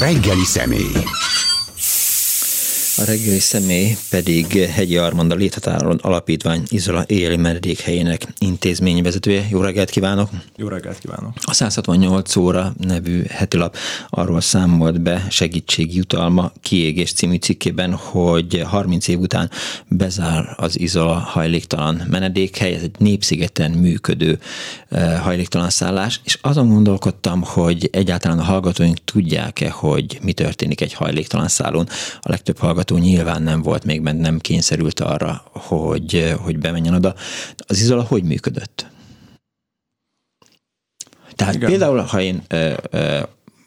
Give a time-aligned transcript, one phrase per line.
[0.00, 1.04] reggeli személy.
[3.00, 9.46] A reggeli személy pedig Hegyi Armand a Léthatáron Alapítvány Izola éli menedékhelyének intézményvezetője.
[9.50, 10.30] Jó reggelt kívánok!
[10.56, 11.32] Jó reggelt kívánok!
[11.40, 13.76] A 168 óra nevű hetilap
[14.08, 19.50] arról számolt be segítségjutalma kiégés című cikkében, hogy 30 év után
[19.88, 24.38] bezár az Izola hajléktalan menedékhely, ez egy népszigeten működő
[24.88, 30.92] eh, hajléktalan szállás, és azon gondolkodtam, hogy egyáltalán a hallgatóink tudják-e, hogy mi történik egy
[30.92, 31.88] hajléktalan szállón.
[32.20, 36.94] A legtöbb hallgató hallgató nyilván nem volt még bent, nem kényszerült arra, hogy, hogy bemenjen
[36.94, 37.14] oda.
[37.56, 38.86] Az izola hogy működött?
[41.34, 41.68] Tehát Igen.
[41.68, 43.20] például, ha én ö, ö,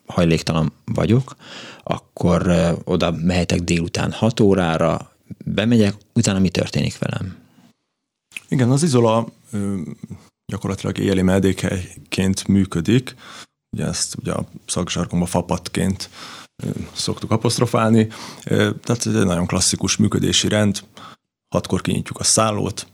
[0.06, 1.36] hajléktalan vagyok,
[1.84, 5.12] akkor ö, oda mehetek délután 6 órára,
[5.46, 7.38] bemegyek, utána mi történik velem?
[8.48, 9.82] Igen, az izola ö,
[10.46, 13.16] gyakorlatilag éli medékhelyként működik,
[13.76, 16.10] ugye ezt ugye a szakzsargonban fapatként
[16.94, 18.08] szoktuk apostrofálni.
[18.44, 20.84] Tehát ez egy nagyon klasszikus működési rend.
[21.50, 22.88] Hatkor kinyitjuk a szállót,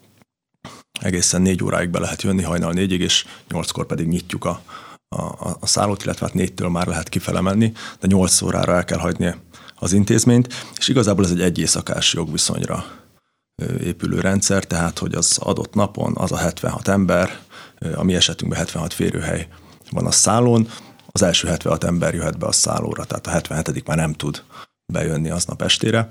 [1.01, 4.61] egészen négy óráig be lehet jönni, hajnal négyig, és nyolckor pedig nyitjuk a,
[5.09, 8.99] a, a szállót, illetve hát négytől már lehet kifele menni, de nyolc órára el kell
[8.99, 9.35] hagyni
[9.75, 12.85] az intézményt, és igazából ez egy egy éjszakás jogviszonyra
[13.79, 17.39] épülő rendszer, tehát hogy az adott napon az a 76 ember,
[17.95, 19.47] a mi esetünkben 76 férőhely
[19.91, 20.67] van a szállón,
[21.11, 24.43] az első 76 ember jöhet be a szállóra, tehát a 77 már nem tud
[24.93, 26.07] bejönni aznap estére.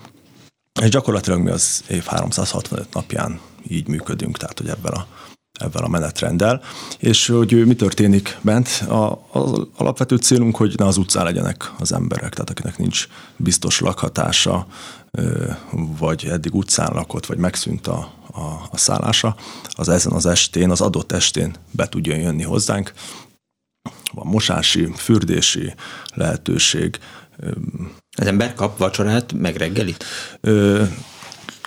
[0.80, 5.06] És gyakorlatilag mi az év 365 napján így működünk, tehát hogy ebben a,
[5.60, 6.62] ebben a menetrenddel.
[6.98, 11.92] És hogy mi történik bent, a, az alapvető célunk, hogy ne az utcán legyenek az
[11.92, 14.66] emberek, tehát akinek nincs biztos lakhatása,
[15.98, 18.40] vagy eddig utcán lakott, vagy megszűnt a, a,
[18.70, 19.36] a szállása,
[19.70, 22.92] az ezen az estén, az adott estén be tudjon jönni hozzánk,
[24.12, 25.74] van mosási, fürdési
[26.14, 26.98] lehetőség.
[28.16, 30.04] Az ember kap vacsorát, meg reggelit?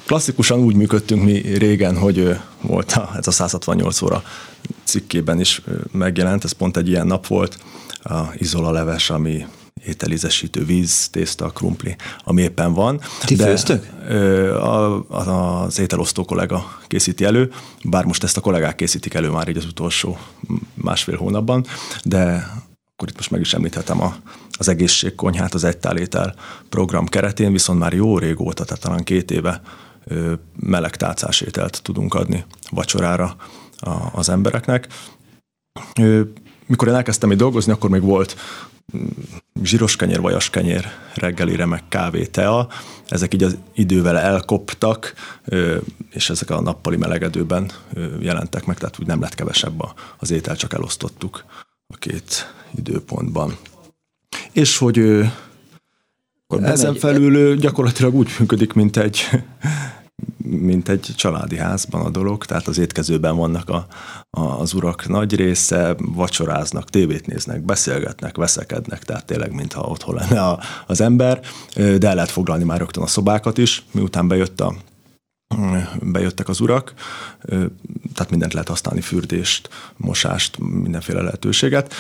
[0.06, 4.24] Klasszikusan úgy működtünk mi régen, hogy volt a, ez a 168 óra
[4.84, 5.62] cikkében is
[5.92, 7.58] megjelent, ez pont egy ilyen nap volt,
[8.04, 9.46] a izola leves, ami
[9.86, 13.02] ételizesítő víz, tészta, krumpli, ami éppen van.
[13.26, 13.88] Ti de főztök?
[14.54, 17.52] A, a, az ételosztó kollega készíti elő,
[17.84, 20.18] bár most ezt a kollégák készítik elő már így az utolsó
[20.74, 21.66] másfél hónapban,
[22.04, 22.50] de
[22.94, 24.16] akkor itt most meg is említhetem a,
[24.52, 26.36] az egészségkonyhát az egytálétel
[26.70, 29.62] program keretén, viszont már jó régóta, tehát talán két éve
[30.60, 33.36] meleg tálcás ételt tudunk adni vacsorára
[34.12, 34.88] az embereknek.
[36.66, 38.36] Mikor én elkezdtem itt dolgozni, akkor még volt
[39.64, 42.68] zsíros kenyér, vajas kenyér reggelire, meg kávé, tea.
[43.08, 45.14] Ezek így az idővel elkoptak,
[46.12, 47.72] és ezek a nappali melegedőben
[48.20, 49.84] jelentek meg, tehát úgy nem lett kevesebb
[50.18, 51.46] az étel, csak elosztottuk
[51.88, 53.58] a két időpontban.
[54.52, 55.26] És hogy
[56.48, 59.30] ezen felül gyakorlatilag úgy működik, mint egy
[60.60, 63.88] mint egy családi házban a dolog, tehát az étkezőben vannak a,
[64.30, 70.42] a, az urak nagy része, vacsoráznak, tévét néznek, beszélgetnek, veszekednek, tehát tényleg mintha otthon lenne
[70.42, 71.40] a, az ember,
[71.76, 74.74] de el lehet foglalni már rögtön a szobákat is, miután bejött a,
[76.02, 76.94] bejöttek az urak,
[78.14, 81.94] tehát mindent lehet használni, fürdést, mosást, mindenféle lehetőséget,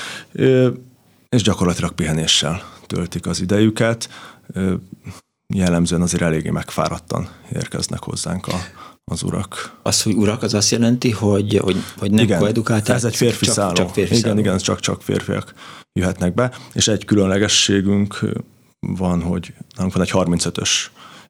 [1.29, 4.09] és gyakorlatilag pihenéssel töltik az idejüket
[5.53, 8.55] jellemzően azért eléggé megfáradtan érkeznek hozzánk a,
[9.03, 9.79] az urak.
[9.81, 13.53] Az, hogy urak, az azt jelenti, hogy, hogy, hogy nem igen, ez egy férfi csak,
[13.53, 13.73] szálló.
[13.73, 14.39] Csak férfi igen, szálló.
[14.39, 15.53] igen, csak-csak férfiak
[15.93, 18.19] jöhetnek be, és egy különlegességünk
[18.79, 20.69] van, hogy nálunk van egy 35-ös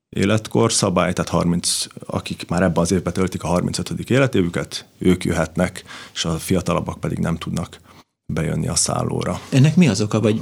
[0.09, 4.09] életkor szabály, tehát 30, akik már ebben az évben töltik a 35.
[4.09, 5.83] életévüket, ők jöhetnek,
[6.13, 7.79] és a fiatalabbak pedig nem tudnak
[8.33, 9.39] bejönni a szállóra.
[9.49, 10.41] Ennek mi az oka, vagy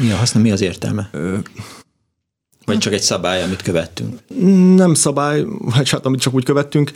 [0.00, 1.08] mi a haszna, mi az értelme?
[1.12, 1.38] Ö,
[2.64, 4.20] vagy csak egy szabály, amit követtünk?
[4.74, 6.92] Nem szabály, vagy hát amit csak úgy követtünk.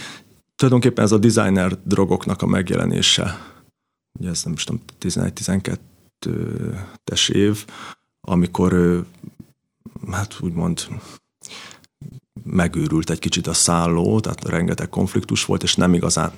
[0.57, 3.53] Tulajdonképpen ez a designer drogoknak a megjelenése.
[4.19, 7.65] Ugye ez nem is tudom, 11-12-es év,
[8.21, 9.05] amikor
[10.11, 10.88] hát úgymond
[12.44, 16.33] megőrült egy kicsit a szálló, tehát rengeteg konfliktus volt, és nem igazán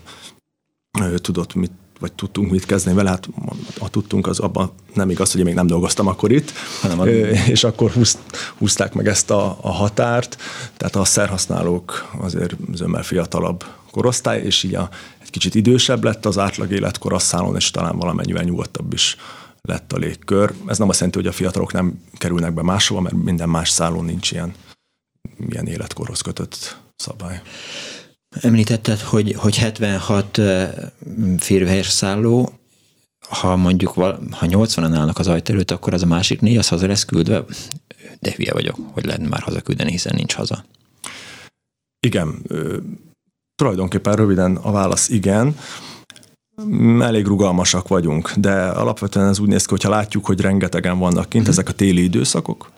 [1.17, 3.29] tudott mit vagy tudtunk mit kezdeni vele, hát
[3.79, 7.07] a tudtunk, az abban nem igaz, hogy én még nem dolgoztam akkor itt, hanem a...
[7.57, 8.19] és akkor húzt,
[8.59, 10.37] húzták meg ezt a, a határt,
[10.77, 14.89] tehát a szerhasználók azért zömmel fiatalabb korosztály, és így a,
[15.23, 19.17] egy kicsit idősebb lett az átlag életkor a szálon, és talán valamennyivel nyugodtabb is
[19.63, 20.53] lett a légkör.
[20.67, 24.05] Ez nem azt jelenti, hogy a fiatalok nem kerülnek be máshova, mert minden más szállón
[24.05, 24.55] nincs ilyen,
[25.49, 27.43] ilyen életkorhoz kötött szabály.
[28.41, 30.41] Említetted, hogy, hogy 76
[31.39, 32.53] férőhelyes szálló,
[33.29, 36.87] ha mondjuk ha 80-an állnak az ajtó előtt, akkor az a másik négy az haza
[36.87, 37.45] lesz küldve?
[38.19, 40.65] De hülye vagyok, hogy lehet már hazaküldeni, hiszen nincs haza.
[42.07, 42.43] Igen,
[43.55, 45.57] tulajdonképpen röviden a válasz igen.
[47.01, 51.47] Elég rugalmasak vagyunk, de alapvetően ez úgy néz ki, hogyha látjuk, hogy rengetegen vannak kint,
[51.47, 51.51] mm.
[51.51, 52.71] ezek a téli időszakok,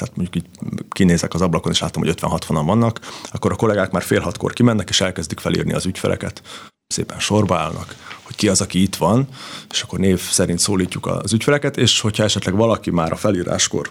[0.00, 0.50] tehát mondjuk így
[0.88, 3.00] kinézek az ablakon, és látom, hogy 50-60-an vannak,
[3.30, 6.42] akkor a kollégák már fél hatkor kimennek, és elkezdik felírni az ügyfeleket,
[6.86, 9.28] szépen sorba állnak, hogy ki az, aki itt van,
[9.70, 13.90] és akkor név szerint szólítjuk az ügyfeleket, és hogyha esetleg valaki már a felíráskor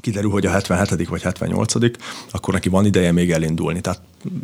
[0.00, 1.08] kiderül, hogy a 77.
[1.08, 1.74] vagy 78.
[2.30, 3.80] akkor neki van ideje még elindulni.
[3.80, 4.00] Tehát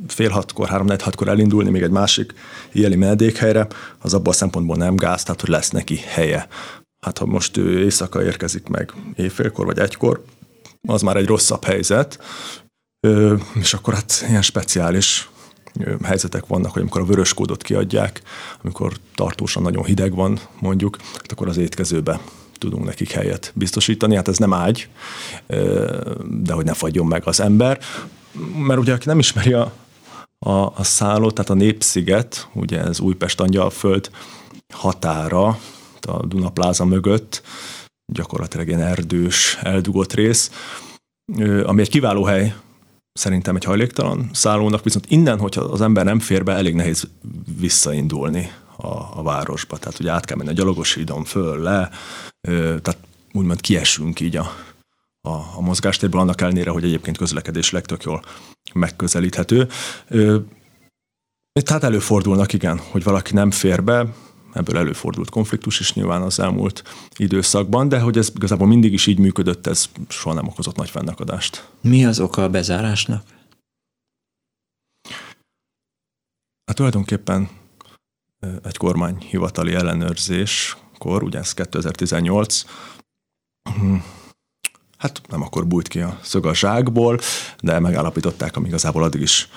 [0.07, 2.35] fél hatkor, három hatkor elindulni még egy másik
[2.73, 3.67] éjjeli menedékhelyre,
[3.99, 6.49] az abban a szempontból nem gáz, tehát hogy lesz neki helye.
[7.05, 10.25] Hát ha most ő éjszaka érkezik meg éjfélkor vagy egykor,
[10.87, 12.19] az már egy rosszabb helyzet,
[13.55, 15.29] és akkor hát ilyen speciális
[16.03, 18.23] helyzetek vannak, hogy amikor a vörös kódot kiadják,
[18.63, 22.21] amikor tartósan nagyon hideg van mondjuk, hát akkor az étkezőbe
[22.59, 24.15] tudunk nekik helyet biztosítani.
[24.15, 24.89] Hát ez nem ágy,
[26.29, 27.79] de hogy ne fagyjon meg az ember.
[28.59, 29.73] Mert ugye, aki nem ismeri a,
[30.39, 34.11] a, a szállót, tehát a Népsziget, ugye ez Újpest Angyalföld
[34.73, 35.59] határa,
[36.01, 37.43] a Dunapláza mögött,
[38.07, 40.51] gyakorlatilag ilyen erdős, eldugott rész,
[41.65, 42.55] ami egy kiváló hely
[43.13, 47.09] szerintem egy hajléktalan szállónak, viszont innen, hogyha az ember nem fér be, elég nehéz
[47.59, 49.77] visszaindulni a, a városba.
[49.77, 51.91] Tehát ugye át kell menni a gyalogos föl, le,
[52.83, 52.99] tehát
[53.33, 54.55] úgymond kiesünk így a,
[55.21, 58.23] a, a mozgástérből, annak ellenére, hogy egyébként közlekedés legtök jól
[58.73, 59.69] megközelíthető.
[61.53, 64.07] Tehát előfordulnak, igen, hogy valaki nem fér be,
[64.55, 66.83] ebből előfordult konfliktus is nyilván az elmúlt
[67.17, 71.69] időszakban, de hogy ez igazából mindig is így működött, ez soha nem okozott nagy fennakadást.
[71.81, 73.27] Mi az oka a bezárásnak?
[76.67, 77.49] Hát tulajdonképpen
[78.63, 82.65] egy kormányhivatali ellenőrzéskor, ugye ez 2018,
[84.99, 87.19] hát nem akkor bújt ki a szög a zsákból,
[87.61, 89.49] de megállapították, ami igazából addig is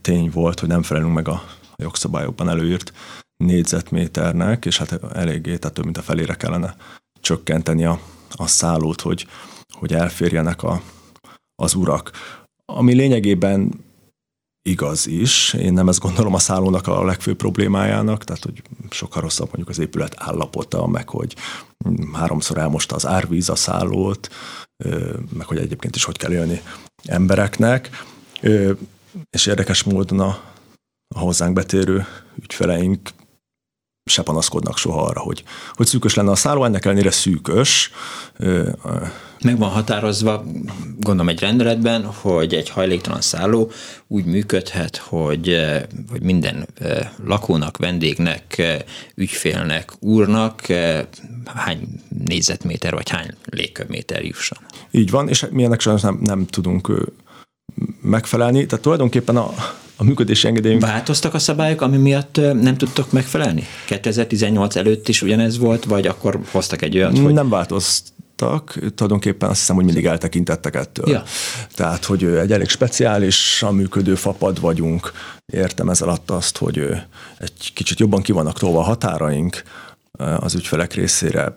[0.00, 1.42] tény volt, hogy nem felelünk meg a
[1.76, 2.92] jogszabályokban előírt
[3.44, 6.76] négyzetméternek, és hát eléggé, tehát több mint a felére kellene
[7.20, 8.00] csökkenteni a,
[8.30, 9.26] a szállót, hogy,
[9.72, 10.82] hogy elférjenek a,
[11.54, 12.10] az urak.
[12.64, 13.70] Ami lényegében
[14.62, 15.52] igaz is.
[15.52, 19.78] Én nem ezt gondolom a szállónak a legfőbb problémájának, tehát hogy sokkal rosszabb mondjuk az
[19.78, 21.36] épület állapota, meg hogy
[22.12, 24.28] háromszor elmosta az árvíz a szállót,
[25.32, 26.62] meg hogy egyébként is hogy kell élni
[27.04, 28.04] embereknek.
[29.30, 30.40] És érdekes módon a,
[31.14, 32.06] a hozzánk betérő
[32.42, 33.10] ügyfeleink
[34.12, 37.90] se panaszkodnak soha arra, hogy, hogy szűkös lenne a szálló, ennek ellenére szűkös.
[39.44, 40.44] Meg van határozva,
[40.98, 43.70] gondolom egy rendeletben, hogy egy hajléktalan szálló
[44.06, 45.60] úgy működhet, hogy,
[46.10, 46.66] hogy minden
[47.24, 48.62] lakónak, vendégnek,
[49.14, 50.66] ügyfélnek, úrnak
[51.44, 51.88] hány
[52.24, 54.58] négyzetméter vagy hány légköbméter jusson.
[54.90, 56.92] Így van, és mi ennek sajnos nem, nem tudunk
[58.00, 58.66] megfelelni.
[58.66, 59.52] Tehát tulajdonképpen a,
[60.02, 60.82] a működési engedélyünk...
[60.82, 63.64] Változtak a szabályok, ami miatt nem tudtok megfelelni?
[63.86, 67.32] 2018 előtt is ugyanez volt, vagy akkor hoztak egy olyat, hogy...
[67.32, 71.08] Nem változtak, tulajdonképpen azt hiszem, hogy mindig eltekintettek ettől.
[71.08, 71.22] Ja.
[71.74, 75.12] Tehát, hogy egy elég speciális, a működő fapad vagyunk.
[75.52, 76.88] Értem ez alatt azt, hogy
[77.38, 79.62] egy kicsit jobban ki vannak tolva a határaink,
[80.38, 81.56] az ügyfelek részére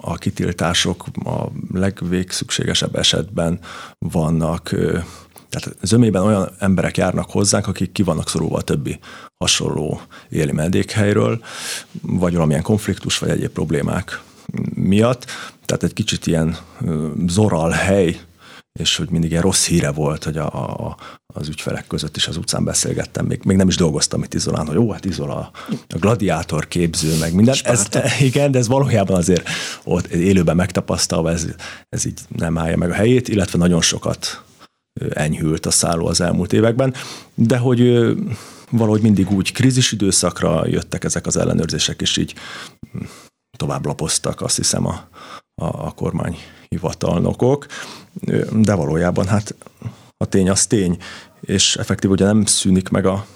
[0.00, 3.58] a kitiltások a legvégszükségesebb esetben
[3.98, 4.74] vannak
[5.48, 8.98] tehát zömében olyan emberek járnak hozzánk, akik ki vannak szorulva a többi
[9.38, 11.40] hasonló éli medékhelyről,
[12.02, 14.20] vagy valamilyen konfliktus, vagy egyéb problémák
[14.74, 15.24] miatt.
[15.64, 16.56] Tehát egy kicsit ilyen
[17.26, 18.20] zoral hely,
[18.76, 20.46] és hogy mindig ilyen rossz híre volt, hogy a,
[20.86, 20.96] a,
[21.34, 24.74] az ügyfelek között is az utcán beszélgettem, még, még nem is dolgoztam itt Izolán, hogy
[24.74, 27.54] jó, hát Izola a gladiátor képző, meg minden.
[27.64, 27.88] Ez,
[28.20, 29.48] igen, de ez valójában azért
[29.84, 31.46] ott élőben megtapasztalva, ez,
[31.88, 34.44] ez így nem állja meg a helyét, illetve nagyon sokat
[35.10, 36.94] enyhült a szálló az elmúlt években,
[37.34, 38.04] de hogy
[38.70, 42.34] valahogy mindig úgy krízis időszakra jöttek ezek az ellenőrzések, és így
[43.56, 45.08] tovább lapoztak, azt hiszem a,
[45.54, 47.66] a, a kormányhivatalnokok,
[48.52, 49.54] de valójában hát
[50.16, 50.98] a tény az tény,
[51.40, 53.26] és effektív ugye nem szűnik meg a,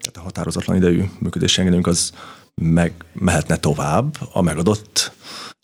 [0.00, 2.12] tehát a határozatlan idejű működési engedélyünk az
[2.54, 5.12] meg mehetne tovább a megadott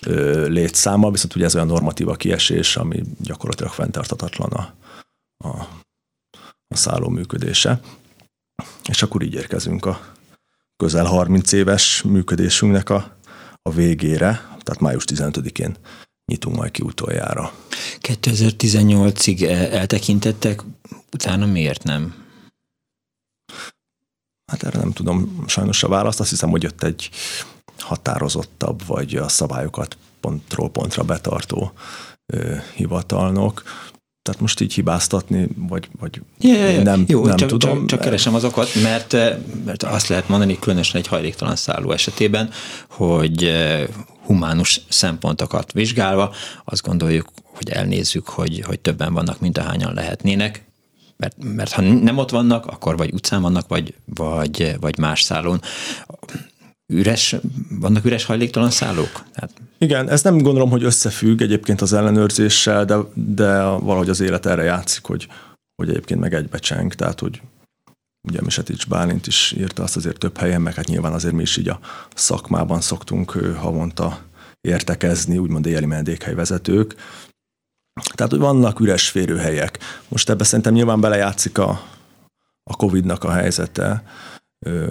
[0.07, 4.75] ö, létszámmal, viszont ugye ez olyan normatíva kiesés, ami gyakorlatilag fenntartatatlan a,
[5.45, 5.49] a,
[6.69, 7.81] a szálló működése.
[8.89, 10.15] És akkor így érkezünk a
[10.77, 13.17] közel 30 éves működésünknek a,
[13.63, 15.77] a végére, tehát május 15-én
[16.25, 17.53] nyitunk majd ki utoljára.
[18.01, 19.43] 2018-ig
[19.73, 20.63] eltekintettek,
[21.13, 22.27] utána miért nem?
[24.53, 26.21] Hát erre nem tudom sajnos a választ.
[26.21, 27.11] Azt hiszem, hogy jött egy
[27.79, 31.73] határozottabb, vagy a szabályokat pontról pontra betartó
[32.75, 33.63] hivatalnok.
[34.29, 37.79] Tehát most így hibáztatni, vagy, vagy ja, ja, nem, Jó, nem csak, tudom.
[37.79, 39.13] Csak, csak keresem az okot, mert,
[39.65, 42.51] mert azt lehet mondani, különösen egy hajléktalan szálló esetében,
[42.89, 43.53] hogy
[44.25, 50.65] humánus szempontokat vizsgálva azt gondoljuk, hogy elnézzük, hogy, hogy többen vannak, mint ahányan lehetnének,
[51.17, 55.61] mert, mert ha nem ott vannak, akkor vagy utcán vannak, vagy, vagy, vagy más szállón.
[56.93, 57.37] Üres,
[57.69, 59.25] vannak üres hajléktalan szállók?
[59.33, 59.51] Tehát...
[59.79, 64.63] Igen, ez nem gondolom, hogy összefügg egyébként az ellenőrzéssel, de, de valahogy az élet erre
[64.63, 65.29] játszik, hogy,
[65.75, 67.41] hogy egyébként meg egybecseng, tehát hogy
[68.29, 71.57] ugye Misetics Bálint is írta azt azért több helyen, meg hát nyilván azért mi is
[71.57, 71.81] így a
[72.15, 74.19] szakmában szoktunk havonta
[74.61, 76.95] értekezni, úgymond éjjeli menedékhelyvezetők,
[78.15, 79.79] tehát, hogy vannak üres férőhelyek.
[80.09, 81.83] Most ebbe szerintem nyilván belejátszik a,
[82.63, 84.03] a Covid-nak a helyzete,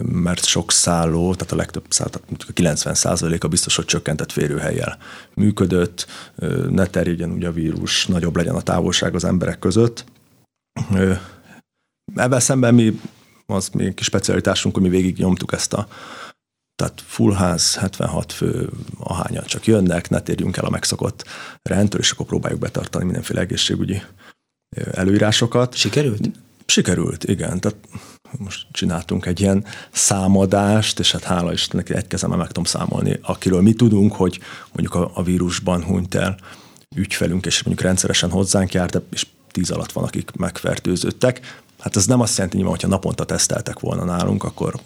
[0.02, 4.98] mert sok szálló, tehát a legtöbb szálló, tehát a 90% a biztos, hogy csökkentett férőhelyjel
[5.34, 6.08] működött,
[6.70, 10.06] ne terjedjen ugye a vírus, nagyobb legyen a távolság az emberek között.
[12.16, 13.00] Ebben szemben mi,
[13.46, 15.88] az még kis specialitásunk, hogy mi végig nyomtuk ezt a
[16.76, 18.70] tehát full ház, 76 fő,
[19.00, 21.26] ahányan csak jönnek, ne térjünk el a megszokott
[21.62, 24.02] rendtől, és akkor próbáljuk betartani mindenféle egészségügyi
[24.92, 25.76] előírásokat.
[25.76, 26.30] Sikerült?
[26.68, 27.60] Sikerült, igen.
[27.60, 27.78] Tehát
[28.38, 33.62] most csináltunk egy ilyen számadást, és hát hála Istennek egy kezemmel meg tudom számolni, akiről
[33.62, 34.40] mi tudunk, hogy
[34.74, 36.38] mondjuk a, a vírusban hunyt el
[36.96, 41.62] ügyfelünk, és mondjuk rendszeresen hozzánk járt, és tíz alatt van, akik megfertőzöttek.
[41.80, 44.80] Hát ez nem azt jelenti, hogy ha naponta teszteltek volna nálunk, akkor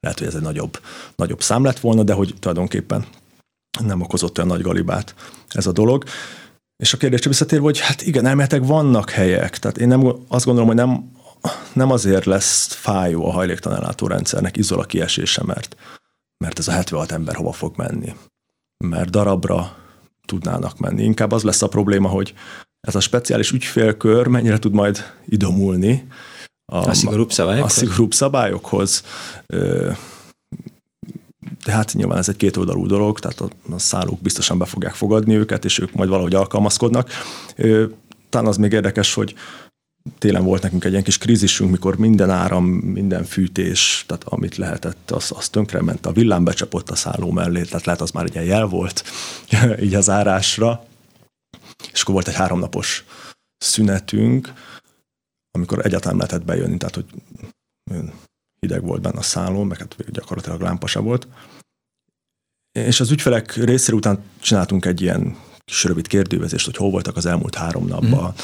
[0.00, 0.80] lehet, hogy ez egy nagyobb,
[1.16, 3.06] nagyobb szám lett volna, de hogy tulajdonképpen
[3.84, 5.14] nem okozott olyan nagy galibát
[5.48, 6.04] ez a dolog.
[6.76, 9.58] És a kérdésre visszatérve, hogy hát igen, elméletek vannak helyek.
[9.58, 11.10] Tehát én nem, azt gondolom, hogy nem,
[11.72, 15.76] nem azért lesz fájó a hajléktalanellátó rendszernek izola kiesése, mert,
[16.44, 18.14] mert ez a 76 ember hova fog menni.
[18.84, 19.76] Mert darabra
[20.26, 21.02] tudnának menni.
[21.02, 22.34] Inkább az lesz a probléma, hogy
[22.80, 26.06] ez a speciális ügyfélkör mennyire tud majd idomulni
[26.72, 27.72] a, a szigorúbb szabályokhoz?
[27.72, 29.02] A szigorúbb szabályokhoz.
[31.64, 35.34] De hát nyilván ez egy kétoldalú dolog, tehát a, a szállók biztosan be fogják fogadni
[35.34, 37.10] őket, és ők majd valahogy alkalmazkodnak.
[38.28, 39.34] Talán az még érdekes, hogy
[40.18, 45.10] télen volt nekünk egy ilyen kis krízisünk, mikor minden áram, minden fűtés, tehát amit lehetett,
[45.10, 48.46] az, az ment, a villám becsapott a szálló mellé, tehát lehet az már egy ilyen
[48.46, 49.04] jel volt
[49.86, 50.86] így az árásra,
[51.92, 53.04] és akkor volt egy háromnapos
[53.58, 54.52] szünetünk,
[55.50, 57.06] amikor egyáltalán lehetett bejönni, tehát hogy
[58.60, 61.26] hideg volt benne a szálló, meg hát gyakorlatilag lámpasa volt.
[62.78, 67.26] És az ügyfelek részére után csináltunk egy ilyen kis rövid kérdővezést, hogy hol voltak az
[67.26, 68.34] elmúlt három napban,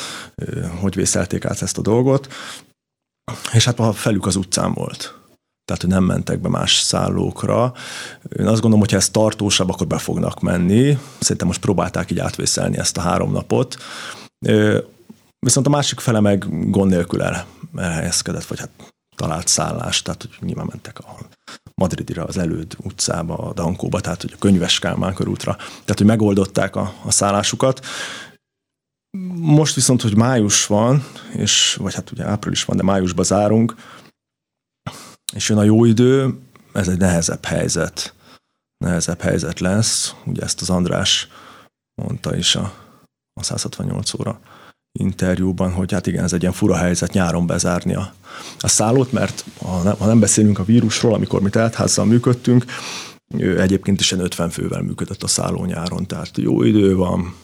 [0.44, 0.62] mm.
[0.62, 2.32] hogy vészelték át ezt a dolgot.
[3.52, 5.18] És hát a felük az utcán volt.
[5.64, 7.72] Tehát, hogy nem mentek be más szállókra.
[8.38, 10.98] Én azt gondolom, hogy ha ez tartósabb, akkor be fognak menni.
[11.18, 13.76] Szerintem most próbálták így átvészelni ezt a három napot.
[15.38, 17.46] Viszont a másik fele meg gond nélkül el,
[17.76, 18.70] elhelyezkedett, vagy hát
[19.16, 21.18] talált szállást, tehát hogy nyilván mentek a
[21.80, 26.94] Madridira, az előd utcába, a Dankóba, tehát hogy a könyves Kálmán tehát hogy megoldották a,
[27.04, 27.86] a szállásukat.
[29.34, 31.04] Most viszont, hogy május van,
[31.36, 33.74] és, vagy hát ugye április van, de májusban zárunk,
[35.32, 36.38] és jön a jó idő,
[36.72, 38.14] ez egy nehezebb helyzet.
[38.84, 40.14] Nehezebb helyzet lesz.
[40.24, 41.28] Ugye ezt az András
[41.94, 42.72] mondta is a,
[43.40, 44.40] a 168 óra
[44.98, 48.14] interjúban, hogy hát igen, ez egy ilyen fura helyzet nyáron bezárni a,
[48.58, 52.64] a szállót, mert ha nem, ha nem beszélünk a vírusról, amikor mi teltházzal működtünk,
[53.38, 57.34] egyébként is ilyen 50 fővel működött a szálló nyáron, tehát jó idő van,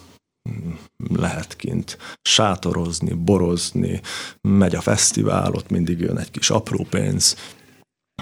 [1.09, 4.01] lehet kint sátorozni, borozni,
[4.41, 7.37] megy a fesztivál, ott mindig jön egy kis apró pénz,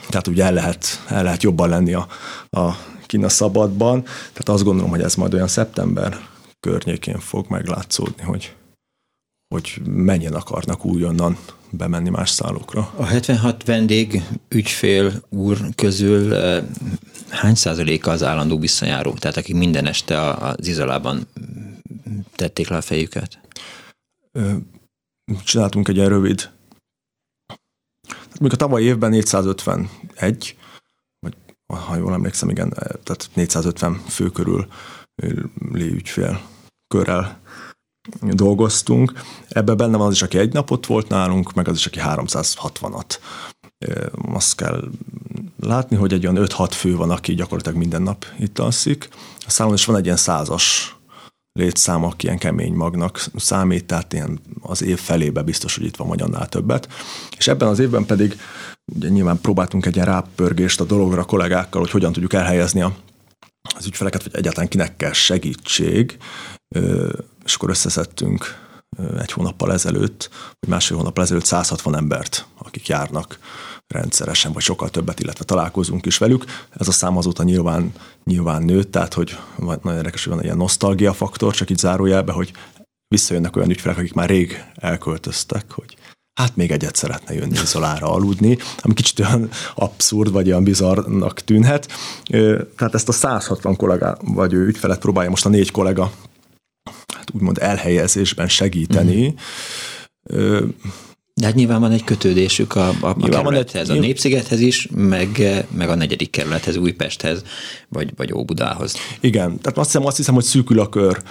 [0.09, 2.07] tehát ugye el lehet, el lehet jobban lenni a,
[2.51, 2.71] a
[3.07, 6.19] Kína szabadban, tehát azt gondolom, hogy ez majd olyan szeptember
[6.61, 8.55] környékén fog meglátszódni, hogy
[9.55, 11.37] hogy mennyien akarnak újonnan
[11.71, 12.93] bemenni más szállókra.
[12.97, 16.35] A 76 vendég ügyfél úr közül
[17.29, 19.13] hány százaléka az állandó visszajáró?
[19.13, 21.27] Tehát akik minden este az izolában
[22.35, 23.39] tették le a fejüket?
[25.45, 26.51] Csináltunk egy ilyen rövid.
[28.41, 30.57] Még a tavalyi évben 451,
[31.19, 32.69] vagy ha jól emlékszem, igen,
[33.03, 34.67] tehát 450 fő körül
[35.73, 36.41] ügyfél
[36.87, 37.43] körrel
[38.21, 39.13] dolgoztunk.
[39.49, 43.19] Ebben benne van az is, aki egy napot volt nálunk, meg az is, aki 360-at.
[44.33, 44.85] Azt kell
[45.61, 49.09] látni, hogy egy olyan 5-6 fő van, aki gyakorlatilag minden nap itt alszik.
[49.47, 50.97] A számon is van egy ilyen százas
[51.53, 56.09] létszám, aki ilyen kemény magnak számít, tehát ilyen az év felébe biztos, hogy itt van
[56.09, 56.89] vagy annál többet.
[57.39, 58.37] És ebben az évben pedig
[58.95, 62.97] ugye nyilván próbáltunk egy ilyen rápörgést a dologra a kollégákkal, hogy hogyan tudjuk elhelyezni a,
[63.77, 66.19] az ügyfeleket, vagy egyáltalán kinek kell segítség,
[67.45, 68.63] és akkor összeszedtünk
[69.19, 73.39] egy hónappal ezelőtt, vagy másfél hónappal ezelőtt 160 embert, akik járnak
[73.87, 76.45] rendszeresen, vagy sokkal többet, illetve találkozunk is velük.
[76.71, 77.93] Ez a szám azóta nyilván,
[78.25, 82.53] nyilván nőtt, tehát hogy nagyon érdekes, hogy van ilyen nosztalgia faktor, csak itt zárójelbe, hogy
[83.09, 85.97] visszajönnek olyan ügyfelek, akik már rég elköltöztek, hogy
[86.41, 91.93] hát még egyet szeretne jönni izolára aludni, ami kicsit olyan abszurd, vagy olyan bizarnak tűnhet.
[92.77, 96.13] Tehát ezt a 160 kollega, vagy ügyfelet próbálja most a négy kollega
[97.25, 99.35] hát úgymond elhelyezésben segíteni.
[100.35, 100.69] Mm.
[101.35, 105.43] De hát nyilván van egy kötődésük a, a, a kerülethez, egy, a Népszigethez is, meg,
[105.71, 107.43] meg a negyedik kerülethez, Újpesthez,
[107.89, 108.95] vagy, vagy Óbudához.
[109.21, 111.23] Igen, tehát azt hiszem, azt hiszem, hogy szűkül a kör.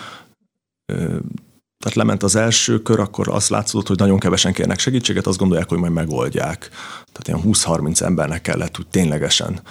[1.77, 5.69] Tehát lement az első kör, akkor azt látszott, hogy nagyon kevesen kérnek segítséget, azt gondolják,
[5.69, 6.69] hogy majd megoldják.
[7.11, 9.61] Tehát ilyen 20-30 embernek kellett úgy ténylegesen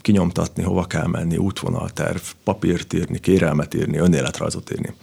[0.00, 4.94] kinyomtatni, hova kell menni, útvonalterv, papírt írni, kérelmet írni, önéletrajzot írni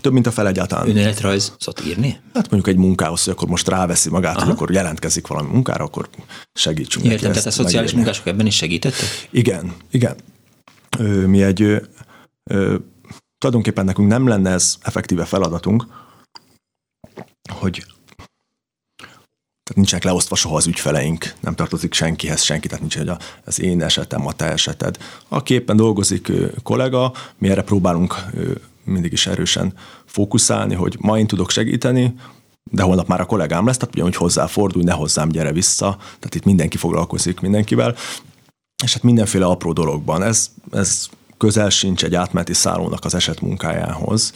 [0.00, 0.88] több, mint a fel egyáltalán.
[0.88, 2.20] Önéletrajzot írni?
[2.34, 4.44] Hát mondjuk egy munkához, hogy akkor most ráveszi magát, Aha.
[4.44, 6.08] hogy akkor jelentkezik valami munkára, akkor
[6.52, 7.96] segítsünk Értem, neki tehát a szociális megérni.
[7.96, 9.28] munkások ebben is segítettek?
[9.30, 10.16] Igen, igen.
[10.98, 11.76] Ö, mi egy, ö,
[12.50, 12.76] ö,
[13.38, 15.86] tulajdonképpen nekünk nem lenne ez effektíve feladatunk,
[17.48, 17.84] hogy
[19.74, 23.10] nincsenek leosztva soha az ügyfeleink, nem tartozik senkihez senki, tehát nincs, hogy
[23.44, 24.96] az én esetem, a te eseted.
[25.28, 28.24] Aki éppen dolgozik kollega, mi erre próbálunk
[28.84, 29.72] mindig is erősen
[30.04, 32.14] fókuszálni, hogy ma én tudok segíteni,
[32.70, 36.44] de holnap már a kollégám lesz, tehát ugyanúgy hozzáfordulj, ne hozzám, gyere vissza, tehát itt
[36.44, 37.94] mindenki foglalkozik mindenkivel,
[38.84, 40.22] és hát mindenféle apró dologban.
[40.22, 44.32] Ez, ez közel sincs egy átmeneti szállónak az eset munkájához,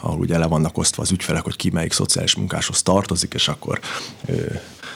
[0.00, 3.80] ahol ugye le vannak osztva az ügyfelek, hogy ki melyik szociális munkáshoz tartozik, és akkor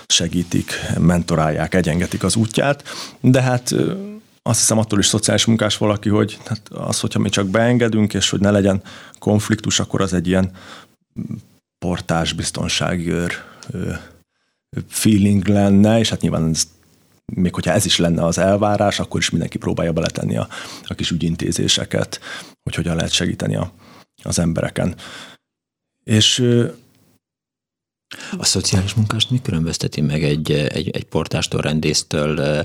[0.06, 2.84] segítik, mentorálják, egyengetik az útját,
[3.20, 3.74] de hát
[4.42, 8.30] azt hiszem attól is szociális munkás valaki, hogy hát az, hogyha mi csak beengedünk, és
[8.30, 8.82] hogy ne legyen
[9.18, 10.50] konfliktus, akkor az egy ilyen
[11.78, 13.32] portás biztonságőr
[14.88, 16.62] feeling lenne, és hát nyilván ez,
[17.34, 20.48] még hogyha ez is lenne az elvárás, akkor is mindenki próbálja beletenni a,
[20.82, 22.20] a kis ügyintézéseket,
[22.62, 23.72] hogy hogyan lehet segíteni a,
[24.24, 24.96] az embereken.
[26.04, 26.44] És
[28.38, 32.64] a szociális munkást mi különbözteti meg egy, egy, egy portástól, rendésztől,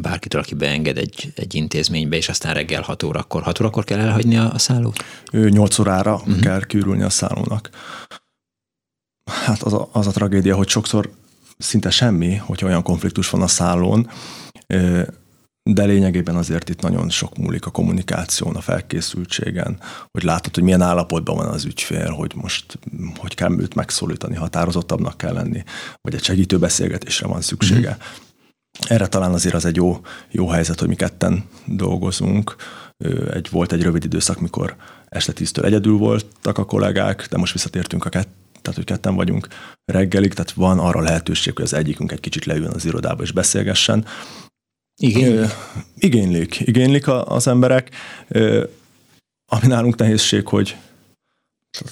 [0.00, 4.36] bárkitől, aki beenged egy, egy intézménybe, és aztán reggel 6 órakor, 6 órakor kell elhagyni
[4.36, 5.04] a, a szállót?
[5.32, 6.40] Ő 8 órára uh-huh.
[6.40, 7.70] kell kiürülni a szállónak.
[9.30, 11.10] Hát az a, az a tragédia, hogy sokszor
[11.58, 14.10] szinte semmi, hogy olyan konfliktus van a szállón,
[15.68, 20.80] de lényegében azért itt nagyon sok múlik a kommunikáción, a felkészültségen, hogy látod, hogy milyen
[20.80, 22.78] állapotban van az ügyfél, hogy most
[23.16, 25.62] hogy kell őt megszólítani, határozottabbnak kell lenni,
[26.00, 27.88] vagy egy segítő beszélgetésre van szüksége.
[27.90, 28.94] Mm-hmm.
[28.94, 30.00] Erre talán azért az egy jó,
[30.30, 32.56] jó helyzet, hogy mi ketten dolgozunk.
[33.32, 34.76] Egy, volt egy rövid időszak, mikor
[35.08, 38.28] este tíztől egyedül voltak a kollégák, de most visszatértünk a kett,
[38.62, 39.48] tehát hogy ketten vagyunk
[39.84, 44.04] reggelig, tehát van arra lehetőség, hogy az egyikünk egy kicsit leüljön az irodába és beszélgessen.
[44.96, 45.50] Igen.
[45.98, 47.90] Igénylik, igénylik az emberek.
[49.46, 50.76] Ami nálunk nehézség, hogy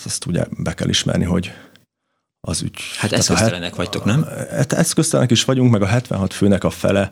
[0.04, 1.52] azt ugye be kell ismerni, hogy
[2.40, 2.78] az ügy.
[2.98, 4.24] Hát eszköztelenek het, vagytok, nem?
[4.50, 7.10] Hát eszköztelenek is vagyunk, meg a 76 főnek a fele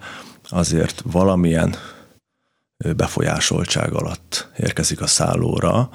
[0.48, 1.76] azért valamilyen
[2.96, 5.90] befolyásoltság alatt érkezik a szállóra,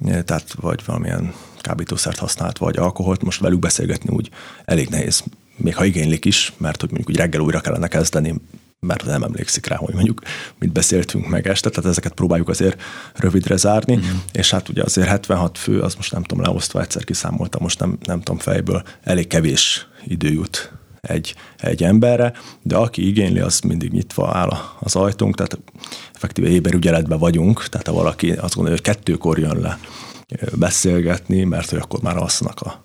[0.00, 4.30] tehát vagy valamilyen kábítószert használt, vagy alkoholt, most velük beszélgetni úgy
[4.64, 5.24] elég nehéz,
[5.56, 8.34] még ha igénylik is, mert hogy mondjuk úgy reggel újra kellene kezdeni,
[8.84, 10.20] mert nem emlékszik rá, hogy mondjuk
[10.58, 12.82] mit beszéltünk meg este, tehát ezeket próbáljuk azért
[13.14, 14.00] rövidre zárni, mm.
[14.32, 17.98] és hát ugye azért 76 fő, az most nem tudom, leosztva egyszer kiszámoltam, most nem,
[18.04, 23.92] nem tudom fejből, elég kevés idő jut egy, egy emberre, de aki igényli, az mindig
[23.92, 25.58] nyitva áll az ajtónk, tehát
[26.14, 29.78] effektíve éberügyeletben vagyunk, tehát ha valaki azt gondolja, hogy kettőkor jön le
[30.58, 32.84] beszélgetni, mert hogy akkor már alszanak a,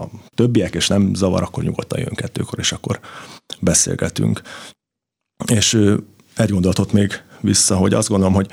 [0.00, 3.00] a többiek, és nem zavar, akkor nyugodtan jön kettőkor, és akkor
[3.60, 4.42] beszélgetünk.
[5.46, 5.74] És
[6.36, 8.50] egy gondolatot még vissza, hogy azt gondolom, hogy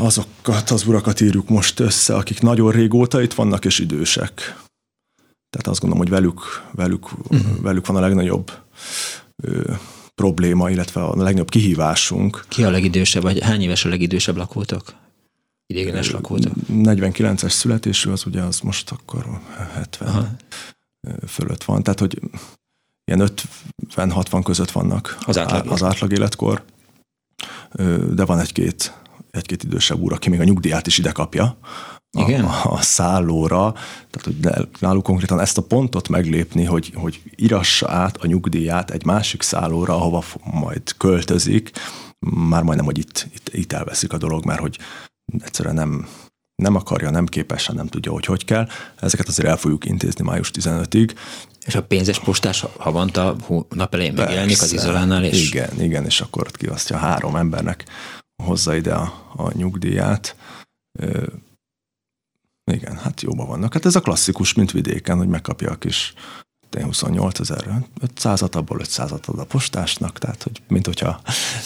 [0.00, 4.34] azokat az urakat írjuk most össze, akik nagyon régóta itt vannak és idősek.
[5.50, 6.40] Tehát azt gondolom, hogy velük,
[6.72, 7.60] velük, uh-huh.
[7.60, 8.52] velük van a legnagyobb
[9.42, 9.72] ö,
[10.14, 12.44] probléma, illetve a legnagyobb kihívásunk.
[12.48, 14.94] Ki a legidősebb, vagy hány éves a legidősebb lakótok?
[15.66, 16.52] Idéglenes lakótok?
[16.72, 19.40] 49-es születésű, az ugye az most akkor
[19.72, 20.28] 70 Aha.
[21.26, 21.82] fölött van.
[21.82, 22.20] Tehát, hogy
[23.04, 23.30] ilyen
[23.94, 26.64] 50-60 között vannak az átlag, az átlag életkor,
[28.10, 31.58] de van egy-két egy-két idősebb úr, aki még a nyugdíját is ide kapja,
[32.18, 32.44] Igen?
[32.44, 33.72] A, a szállóra,
[34.10, 39.04] tehát hogy náluk konkrétan ezt a pontot meglépni, hogy, hogy irassa át a nyugdíját egy
[39.04, 41.70] másik szállóra, ahova majd költözik,
[42.48, 44.78] már majdnem, hogy itt, itt, itt elveszik a dolog, mert hogy
[45.38, 46.06] egyszerűen nem,
[46.54, 48.68] nem akarja, nem képes, nem tudja, hogy hogy kell.
[49.00, 51.14] Ezeket azért el fogjuk intézni május 15-ig.
[51.66, 53.36] És a pénzes postás havonta
[53.68, 55.48] nap elején megjelenik az izolánál, és...
[55.48, 57.84] Igen, igen, és akkor ott kiosztja három embernek
[58.42, 60.36] hozza ide a, a nyugdíját.
[60.98, 61.26] Ö,
[62.72, 63.72] igen, hát jóban vannak.
[63.72, 66.14] Hát ez a klasszikus, mint vidéken, hogy megkapja a kis
[66.80, 71.20] 28 ezer, 500 abból 500 ad a postásnak, tehát hogy, mint hogyha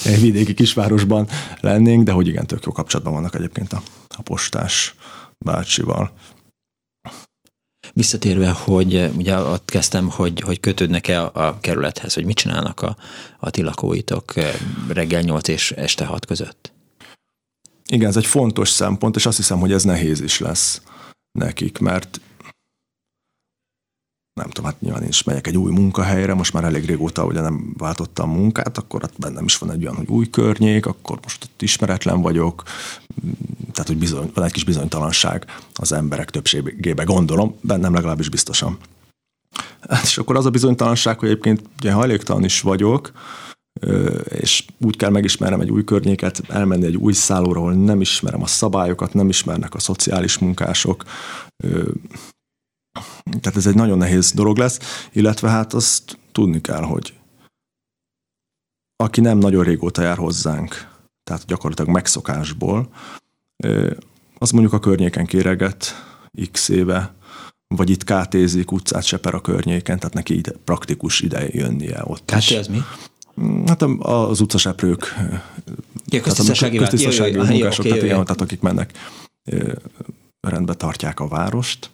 [0.04, 1.28] egy vidéki kisvárosban
[1.60, 3.82] lennénk, de hogy igen, tök jó kapcsolatban vannak egyébként a,
[4.16, 4.94] a postás
[5.38, 6.12] bácsival.
[7.92, 12.96] Visszatérve, hogy ugye ott kezdtem, hogy, hogy kötődnek-e a, a kerülethez, hogy mit csinálnak a,
[13.38, 14.34] a ti lakóitok
[14.88, 16.72] reggel 8 és este 6 között?
[17.88, 20.82] Igen, ez egy fontos szempont, és azt hiszem, hogy ez nehéz is lesz
[21.38, 22.20] nekik, mert
[24.40, 27.40] nem tudom, hát nyilván én is megyek egy új munkahelyre, most már elég régóta ugye
[27.40, 31.44] nem váltottam munkát, akkor ott bennem is van egy olyan, hogy új környék, akkor most
[31.44, 32.62] ott ismeretlen vagyok,
[33.72, 35.44] tehát hogy bizony, van egy kis bizonytalanság
[35.74, 38.78] az emberek többségébe, gondolom, bennem legalábbis biztosan.
[40.02, 43.12] És akkor az a bizonytalanság, hogy egyébként ugye hajléktalan is vagyok,
[44.28, 48.46] és úgy kell megismernem egy új környéket, elmenni egy új szállóra, ahol nem ismerem a
[48.46, 51.04] szabályokat, nem ismernek a szociális munkások,
[53.40, 57.14] tehát ez egy nagyon nehéz dolog lesz, illetve hát azt tudni kell, hogy
[58.96, 60.90] aki nem nagyon régóta jár hozzánk,
[61.24, 62.88] tehát gyakorlatilag megszokásból,
[64.38, 65.94] az mondjuk a környéken kéreget
[66.52, 67.14] x éve,
[67.68, 72.56] vagy itt kátézik, utcát seper a környéken, tehát neki ide, praktikus ide jönnie ott Káté
[72.56, 72.78] az mi?
[73.66, 75.14] Hát az utcaseprők,
[76.06, 78.92] ja, köztisztasági, köztisztasági munkások, tehát, igen, tehát akik mennek,
[80.40, 81.90] rendbe tartják a várost,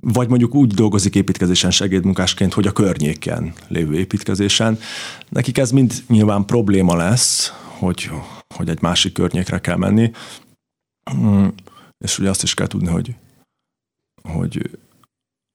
[0.00, 4.78] vagy mondjuk úgy dolgozik építkezésen segédmunkásként, hogy a környéken lévő építkezésen.
[5.28, 8.10] Nekik ez mind nyilván probléma lesz, hogy,
[8.54, 10.10] hogy egy másik környékre kell menni,
[11.14, 11.46] mm,
[11.98, 13.14] és ugye azt is kell tudni, hogy,
[14.22, 14.70] hogy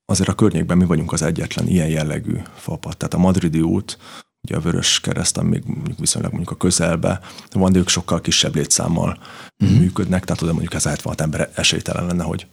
[0.06, 2.98] azért a környékben mi vagyunk az egyetlen ilyen jellegű fapat.
[2.98, 3.98] Tehát a Madridi út,
[4.42, 5.64] ugye a Vörös Kereszt, még
[6.00, 7.20] viszonylag mondjuk a közelbe
[7.52, 9.18] van, de ők sokkal kisebb létszámmal
[9.64, 9.76] mm-hmm.
[9.76, 12.48] működnek, tehát oda mondjuk ez 76 ember esélytelen lenne, hogy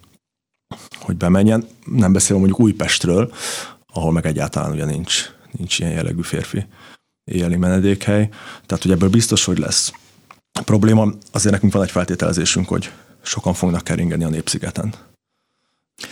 [0.98, 1.66] hogy bemenjen.
[1.85, 3.33] Nem beszélve mondjuk Újpestről,
[3.87, 6.66] ahol meg egyáltalán ugye nincs, nincs ilyen jellegű férfi
[7.24, 8.28] éjjeli menedékhely.
[8.66, 9.92] Tehát, hogy ebből biztos, hogy lesz
[10.64, 11.12] probléma.
[11.33, 14.94] Azért nekünk van egy feltételezésünk, hogy sokan fognak keringeni a Népszigeten.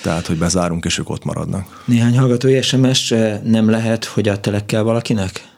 [0.03, 1.83] Tehát, hogy bezárunk, és ők ott maradnak.
[1.87, 3.09] Néhány hallgatói SMS
[3.43, 5.55] nem lehet, hogy a telekkel valakinek?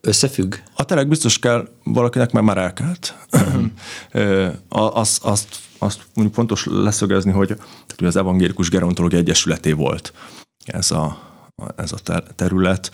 [0.00, 0.54] Összefügg?
[0.74, 3.14] A telek biztos kell valakinek, mert már elkelt.
[4.68, 7.56] azt, azt, azt mondjuk fontos leszögezni, hogy,
[7.96, 10.12] hogy az Evangélikus Gerontológia Egyesületé volt
[10.64, 11.18] ez a,
[11.76, 12.90] ez a terület.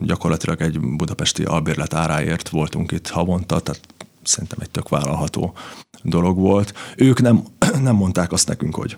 [0.00, 3.80] Gyakorlatilag egy budapesti albérlet áráért voltunk itt havonta, tehát
[4.22, 5.54] szerintem egy tök vállalható
[6.02, 6.74] dolog volt.
[6.96, 7.44] Ők nem,
[7.82, 8.96] nem mondták azt nekünk, hogy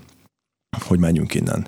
[0.82, 1.66] hogy menjünk innen.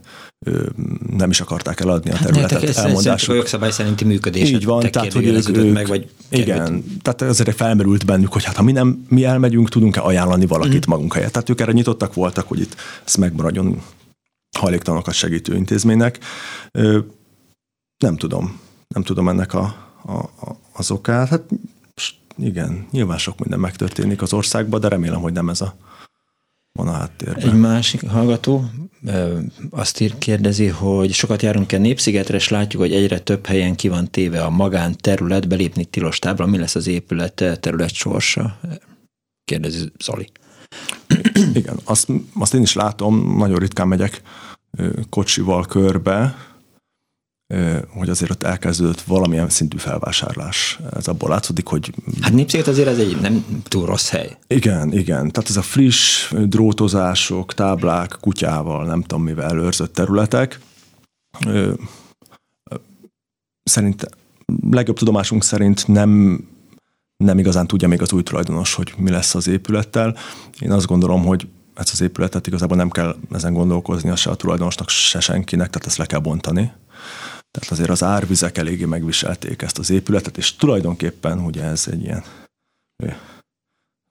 [1.17, 2.75] Nem is akarták eladni a hát területet.
[2.75, 3.31] Hát, elmondásuk.
[3.31, 4.51] A jogszabály szerinti működés.
[4.51, 8.57] Így van, tehát hogy ők, ők, meg, vagy igen, tehát azért felmerült bennük, hogy hát
[8.57, 10.91] ha mi nem mi elmegyünk, tudunk-e ajánlani valakit mm.
[10.91, 11.33] magunk helyett.
[11.33, 13.83] Tehát ők erre nyitottak voltak, hogy itt ez megmaradjon
[14.59, 16.19] hajléktalanokat segítő intézménynek.
[17.99, 19.63] Nem tudom, nem tudom ennek a,
[20.07, 20.31] a,
[20.73, 21.29] az okát.
[21.29, 21.43] Hát
[22.39, 25.75] igen, nyilván sok minden megtörténik az országban, de remélem, hogy nem ez a
[26.73, 27.49] van a háttérben.
[27.49, 28.65] Egy másik hallgató
[29.71, 34.11] azt ír, kérdezi, hogy sokat járunk-e Népszigetre, és látjuk, hogy egyre több helyen ki van
[34.11, 36.47] téve a magán terület, belépni tilos tábla.
[36.47, 38.61] Mi lesz az épület terület sorsa?
[39.45, 40.31] Kérdezi Zoli.
[41.55, 44.23] Igen, azt, azt én is látom, nagyon ritkán megyek
[45.09, 46.37] kocsival körbe,
[47.89, 50.79] hogy azért ott elkezdődött valamilyen szintű felvásárlás.
[50.97, 51.95] Ez abból látszódik, hogy...
[52.21, 54.37] Hát Népsziget azért ez egy nem túl rossz hely.
[54.47, 55.31] Igen, igen.
[55.31, 60.61] Tehát ez a friss drótozások, táblák, kutyával, nem tudom mivel őrzött területek.
[63.63, 64.09] Szerint,
[64.71, 66.41] legjobb tudomásunk szerint nem
[67.25, 70.17] nem igazán tudja még az új tulajdonos, hogy mi lesz az épülettel.
[70.61, 74.89] Én azt gondolom, hogy ezt az épületet igazából nem kell ezen gondolkozni, se a tulajdonosnak,
[74.89, 76.73] se senkinek, tehát ezt le kell bontani.
[77.51, 82.25] Tehát azért az árvizek eléggé megviselték ezt az épületet, és tulajdonképpen ugye ez egy ilyen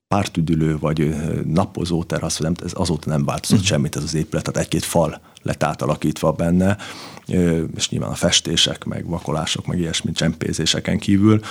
[0.07, 3.71] pártüdülő vagy napozó terasz, nem, ez azóta nem változott uh-huh.
[3.71, 6.77] semmit ez az épület, tehát egy-két fal lett átalakítva benne,
[7.75, 11.41] és nyilván a festések, meg vakolások, meg ilyesmi csempézéseken kívül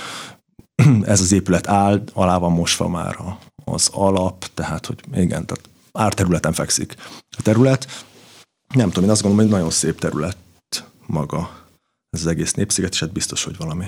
[1.03, 3.17] ez az épület áll, alá van mosva már
[3.65, 6.95] az alap, tehát hogy igen, tehát árterületen fekszik.
[7.37, 8.05] A terület,
[8.73, 10.37] nem tudom, én azt gondolom, hogy nagyon szép terület
[11.05, 11.66] maga
[12.09, 13.85] ez az egész népsziget, és hát biztos, hogy valami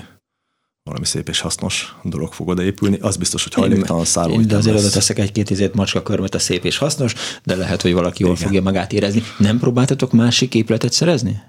[0.82, 2.98] valami szép és hasznos dolog fog odaépülni.
[2.98, 4.40] Az biztos, hogy hajléktalan szálló.
[4.40, 7.92] De azért oda teszek egy-két izét macska körmöt a szép és hasznos, de lehet, hogy
[7.92, 8.44] valaki jól Igen.
[8.44, 9.22] fogja magát érezni.
[9.38, 11.42] Nem próbáltatok másik épületet szerezni?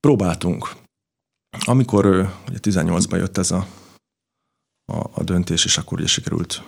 [0.00, 0.72] Próbáltunk.
[1.64, 2.06] Amikor
[2.48, 3.66] ugye 18-ban jött ez a,
[4.84, 6.62] a, a döntés, és akkor ugye sikerült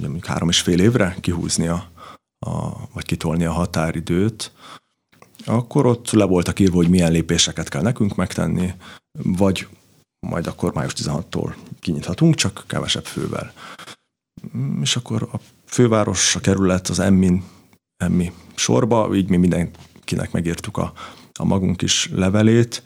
[0.00, 1.90] ugye három és fél évre kihúzni a,
[2.38, 4.52] a, vagy kitolni a határidőt,
[5.44, 8.74] akkor ott le voltak írva, hogy milyen lépéseket kell nekünk megtenni,
[9.22, 9.68] vagy
[10.26, 13.52] majd akkor május 16-tól kinyithatunk, csak kevesebb fővel.
[14.80, 17.44] És akkor a főváros, a kerület, az Emmin,
[17.96, 20.92] Emmi sorba, így mi mindenkinek megírtuk a,
[21.38, 22.82] a magunk is levelét,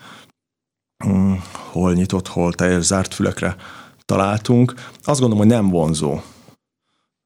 [1.04, 3.56] hmm, hol nyitott, hol teljes zárt fülekre
[4.04, 4.74] találtunk.
[5.02, 6.20] Azt gondolom, hogy nem vonzó.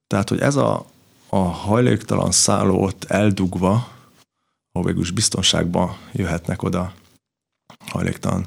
[0.06, 0.86] Tehát, hogy ez a,
[1.28, 3.88] a hajléktalan szállót eldugva,
[4.72, 6.92] ahol végül is biztonságban jöhetnek oda
[7.86, 8.46] hajléktalan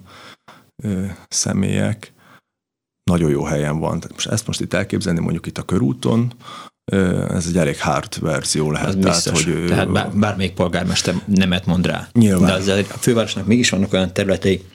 [0.83, 2.13] ö, személyek,
[3.11, 3.99] nagyon jó helyen van.
[3.99, 6.33] Tehát most ezt most itt elképzelni mondjuk itt a körúton,
[7.29, 8.87] ez egy elég hard verzió lehet.
[8.87, 9.43] Az tehát, biztos.
[9.43, 12.07] hogy, tehát bár, bármelyik polgármester nemet mond rá.
[12.11, 12.45] Nyilván.
[12.45, 14.65] De azért a fővárosnak mégis vannak olyan területei,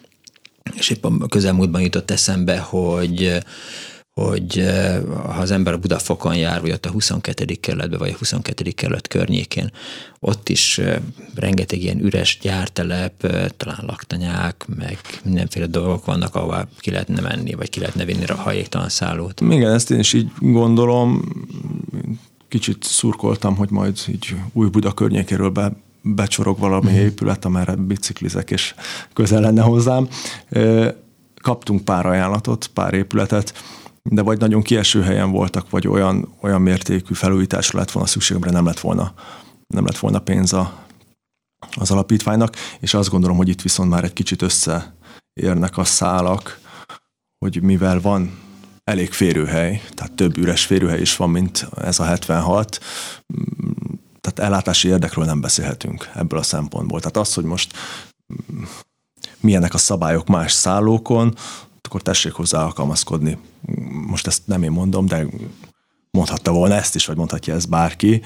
[0.75, 3.39] és épp a közelmúltban jutott eszembe, hogy
[4.25, 7.45] hogy eh, ha az ember a Budafokon jár, vagy ott a 22.
[7.61, 8.71] kerületbe, vagy a 22.
[8.71, 9.71] kerület környékén,
[10.21, 10.97] ott is eh,
[11.35, 17.55] rengeteg ilyen üres gyártelep, eh, talán laktanyák, meg mindenféle dolgok vannak, ahol ki lehetne menni,
[17.55, 19.41] vagy ki lehetne vinni a hajéktalan szállót.
[19.41, 21.23] Igen, ezt én is így gondolom.
[22.49, 26.95] Kicsit szurkoltam, hogy majd így új Buda környékéről be, becsorog valami mm.
[26.95, 28.75] épület, amerre biciklizek, és
[29.13, 30.09] közel lenne hozzám.
[31.43, 33.53] Kaptunk pár ajánlatot, pár épületet,
[34.11, 38.67] de vagy nagyon kieső helyen voltak, vagy olyan, olyan mértékű felújításra lett volna szükség, nem
[38.67, 39.15] lett volna,
[39.67, 40.87] nem lett volna pénz a,
[41.77, 46.61] az alapítványnak, és azt gondolom, hogy itt viszont már egy kicsit összeérnek a szálak,
[47.39, 48.39] hogy mivel van
[48.85, 52.81] elég férőhely, tehát több üres férőhely is van, mint ez a 76,
[54.21, 56.99] tehát ellátási érdekről nem beszélhetünk ebből a szempontból.
[56.99, 57.73] Tehát az, hogy most
[59.41, 61.35] milyenek a szabályok más szállókon,
[61.89, 63.39] akkor tessék hozzá alkalmazkodni.
[64.07, 65.27] Most ezt nem én mondom, de
[66.11, 68.23] mondhatta volna ezt is, vagy mondhatja ezt bárki.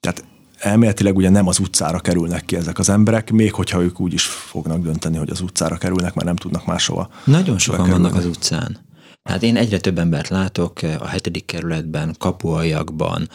[0.00, 0.24] Tehát
[0.58, 4.24] elméletileg ugye nem az utcára kerülnek ki ezek az emberek, még hogyha ők úgy is
[4.24, 7.08] fognak dönteni, hogy az utcára kerülnek, mert nem tudnak máshova.
[7.24, 8.02] Nagyon sokan kerülni.
[8.02, 8.78] vannak az utcán.
[9.22, 13.28] Hát én egyre több embert látok eh, a hetedik kerületben, kapuajakban,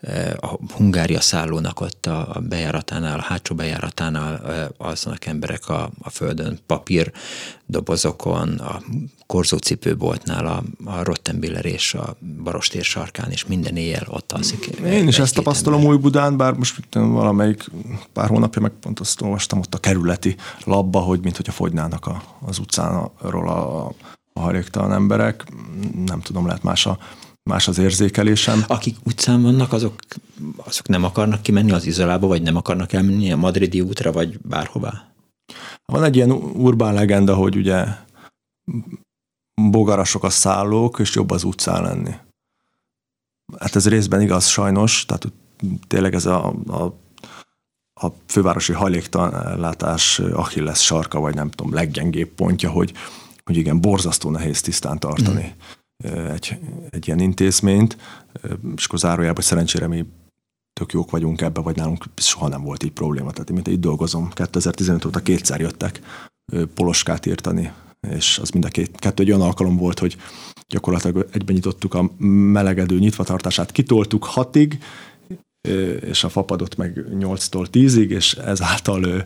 [0.00, 6.10] eh, a Hungária szállónak ott a bejáratánál, a hátsó bejáratánál eh, alszanak emberek a, a
[6.10, 7.12] földön, papír
[7.66, 8.82] dobozokon, a
[9.26, 14.66] korzócipőboltnál, a, a Rottenbiller és a Barostér sarkán, és minden éjjel ott alszik.
[14.66, 17.70] Én is ezt tapasztalom új Budán, bár most valamelyik
[18.12, 22.22] pár hónapja meg pont azt olvastam ott a kerületi labba, hogy mint hogyha fogynának a,
[22.46, 23.92] az utcánról a
[24.32, 25.44] a hajléktalan emberek,
[26.06, 26.98] nem tudom, lehet más, a,
[27.42, 28.64] más az érzékelésem.
[28.66, 29.94] Akik utcán vannak, azok,
[30.56, 35.12] azok nem akarnak kimenni az izolába, vagy nem akarnak elmenni a madridi útra, vagy bárhová?
[35.84, 37.86] Van egy ilyen urbán legenda, hogy ugye
[39.54, 42.14] bogarasok a szállók, és jobb az utcán lenni.
[43.58, 45.32] Hát ez részben igaz sajnos, tehát
[45.86, 46.82] tényleg ez a, a,
[48.00, 52.92] a fővárosi hajléktalanlátás Achilles sarka, vagy nem tudom, leggyengébb pontja, hogy,
[53.44, 55.54] hogy igen, borzasztó nehéz tisztán tartani
[56.08, 56.26] mm.
[56.26, 56.58] egy,
[56.90, 57.96] egy ilyen intézményt,
[58.76, 60.04] és akkor zárójában szerencsére mi
[60.80, 63.30] tök jók vagyunk ebbe, vagy nálunk soha nem volt így probléma.
[63.30, 66.00] Tehát én mint itt dolgozom, 2015 óta kétszer jöttek
[66.74, 67.72] poloskát írtani,
[68.08, 70.16] és az mind a két, kettő egy olyan alkalom volt, hogy
[70.68, 72.10] gyakorlatilag egyben nyitottuk a
[72.52, 74.78] melegedő nyitvatartását, kitoltuk hatig,
[76.10, 79.24] és a fapadot meg 8-tól 10-ig, és ezáltal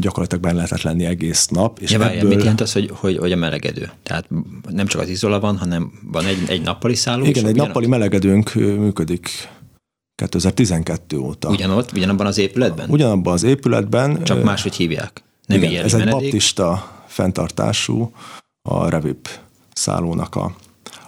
[0.00, 1.78] gyakorlatilag benne lehetett lenni egész nap.
[1.78, 2.28] És ja, ebből...
[2.28, 3.90] Mit jelent az, hogy, hogy, hogy a melegedő?
[4.02, 4.28] Tehát
[4.68, 7.24] nem csak az izola van, hanem van egy, egy nappali szálló?
[7.24, 9.28] Igen, egy nappali melegedőnk működik
[10.14, 11.48] 2012 óta.
[11.48, 12.90] Ugyanott, ugyanabban az épületben?
[12.90, 14.22] Ugyanabban az épületben.
[14.22, 15.22] Csak máshogy hívják.
[15.46, 16.14] Nem igen, ez menedék.
[16.14, 18.12] egy baptista fenntartású,
[18.68, 19.28] a Revip
[19.72, 20.56] szállónak a,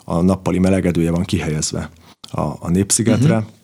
[0.05, 1.91] a nappali melegedője van kihelyezve
[2.31, 3.37] a, a Népszigetre.
[3.37, 3.55] Uh-huh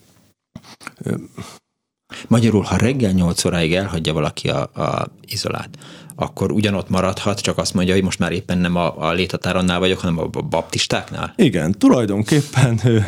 [2.28, 5.78] Magyarul, ha reggel 8 óráig elhagyja valaki a, a izolát,
[6.14, 9.98] akkor ugyanott maradhat, csak azt mondja, hogy most már éppen nem a, a léthatáronnál vagyok,
[9.98, 11.32] hanem a baptistáknál?
[11.36, 12.98] Igen, tulajdonképpen ö,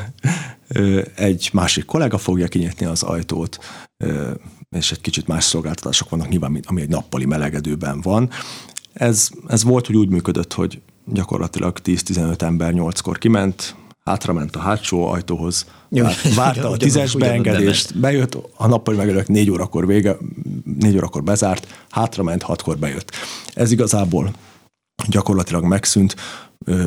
[0.69, 3.59] ö, egy másik kollega fogja kinyitni az ajtót,
[4.05, 4.31] ö,
[4.71, 8.31] és egy kicsit más szolgáltatások vannak nyilván, ami egy nappali melegedőben van.
[8.93, 15.07] Ez, ez volt, hogy úgy működött, hogy gyakorlatilag 10-15 ember 8-kor kiment, hátrament a hátsó
[15.07, 20.16] ajtóhoz, Jó, várta a tízes beengedést, bejött, a nappali megelők négy órakor vége,
[20.78, 23.11] négy órakor bezárt, hátrament, hatkor bejött.
[23.54, 24.30] Ez igazából
[25.09, 26.16] gyakorlatilag megszűnt.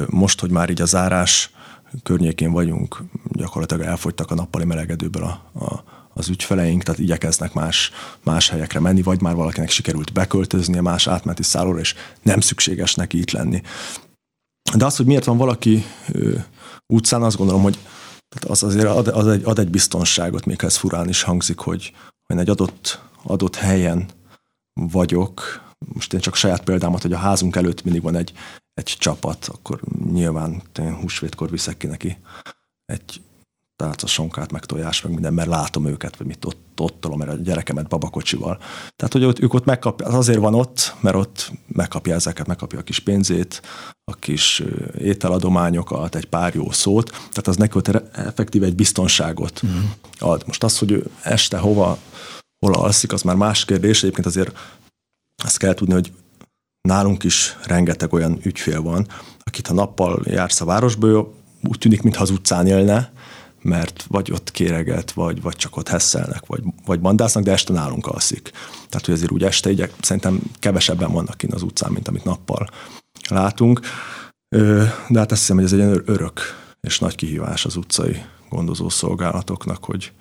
[0.07, 1.51] Most, hogy már így a zárás
[2.03, 7.91] környékén vagyunk, gyakorlatilag elfogytak a nappali melegedőből a, a, az ügyfeleink, tehát igyekeznek más,
[8.23, 13.17] más helyekre menni, vagy már valakinek sikerült beköltöznie más átmeneti szállóra, és nem szükséges neki
[13.19, 13.61] itt lenni.
[14.75, 16.31] De az, hogy miért van valaki ö,
[16.93, 17.77] utcán, azt gondolom, hogy
[18.47, 21.93] az azért ad, ad, egy, ad egy biztonságot, még ez furán is hangzik, hogy,
[22.25, 24.09] hogy egy adott, adott helyen
[24.73, 28.33] vagyok, most én csak saját példámat, hogy a házunk előtt mindig van egy,
[28.73, 30.61] egy csapat, akkor nyilván
[31.01, 32.17] húsvétkor viszek ki neki
[32.85, 33.21] egy
[33.77, 37.31] tálca sonkát, meg tojás, meg minden, mert látom őket, vagy mit ott, ott tolom, mert
[37.31, 38.57] a gyerekemet babakocsival.
[38.95, 42.83] Tehát, hogy ott, ők ott megkapják, azért van ott, mert ott megkapja ezeket, megkapja a
[42.83, 43.61] kis pénzét,
[44.11, 44.63] a kis
[44.97, 49.83] ételadományokat, egy pár jó szót, tehát az neki ott effektív egy biztonságot mm.
[50.19, 50.43] ad.
[50.45, 51.97] Most az, hogy ő este hova,
[52.65, 54.03] hol alszik, az már más kérdés.
[54.03, 54.57] Egyébként azért
[55.43, 56.11] azt kell tudni, hogy
[56.81, 59.07] nálunk is rengeteg olyan ügyfél van,
[59.43, 63.11] akit ha nappal jársz a városból, úgy tűnik, mintha az utcán élne,
[63.67, 68.05] mert vagy ott kéreget, vagy, vagy csak ott hesszelnek, vagy, vagy bandásznak, de este nálunk
[68.05, 68.51] alszik.
[68.89, 72.69] Tehát, hogy azért úgy este így szerintem kevesebben vannak kint az utcán, mint amit nappal
[73.29, 73.79] látunk.
[75.09, 76.41] De hát azt hiszem, hogy ez egy örök
[76.81, 80.11] és nagy kihívás az utcai gondozó szolgálatoknak, hogy,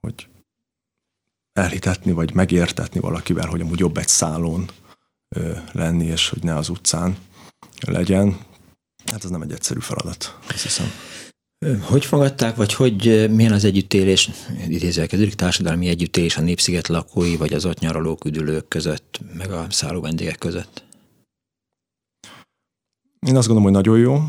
[0.00, 0.28] hogy
[1.52, 4.70] elhitetni, vagy megértetni valakivel, hogy amúgy jobb egy szálon
[5.72, 7.16] lenni, és hogy ne az utcán
[7.86, 8.38] legyen.
[9.06, 10.86] Hát ez nem egy egyszerű feladat, azt hiszem.
[11.80, 14.30] Hogy fogadták, vagy hogy milyen az együttélés,
[14.68, 20.00] idézelkeződik társadalmi együttélés a Népsziget lakói, vagy az ott nyaralók, üdülők között, meg a szálló
[20.00, 20.84] vendégek között?
[23.26, 24.22] Én azt gondolom, hogy nagyon jó.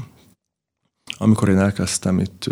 [1.18, 2.50] Amikor én elkezdtem itt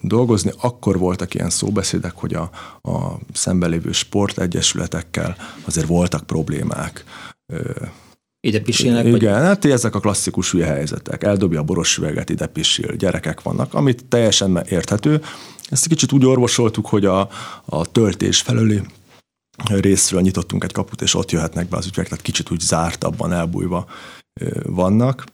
[0.00, 2.50] dolgozni, akkor voltak ilyen szóbeszédek, hogy a,
[2.82, 7.04] a szemben lévő sportegyesületekkel azért voltak problémák.
[8.44, 9.06] Ide pisilnek?
[9.06, 9.42] Igen, vagy?
[9.42, 11.22] hát ezek a klasszikus hülye helyzetek.
[11.22, 15.22] Eldobja a boros üveget, ide pisil, gyerekek vannak, amit teljesen érthető.
[15.68, 17.28] Ezt kicsit úgy orvosoltuk, hogy a,
[17.64, 18.82] a töltés felőli
[19.68, 23.86] részről nyitottunk egy kaput, és ott jöhetnek be az ügyek, tehát kicsit úgy zártabban elbújva
[24.62, 25.24] vannak.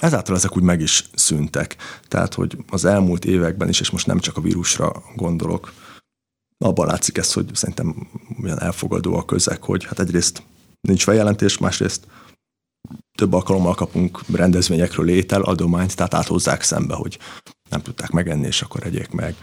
[0.00, 1.76] Ezáltal ezek úgy meg is szűntek.
[2.08, 5.72] Tehát, hogy az elmúlt években is, és most nem csak a vírusra gondolok,
[6.64, 8.08] abban látszik ez, hogy szerintem
[8.42, 10.42] olyan elfogadó a közeg, hogy hát egyrészt
[10.80, 12.06] nincs feljelentés, másrészt
[13.18, 17.18] több alkalommal kapunk rendezvényekről étel, adományt, tehát áthozzák szembe, hogy
[17.70, 19.34] nem tudták megenni, és akkor egyék meg.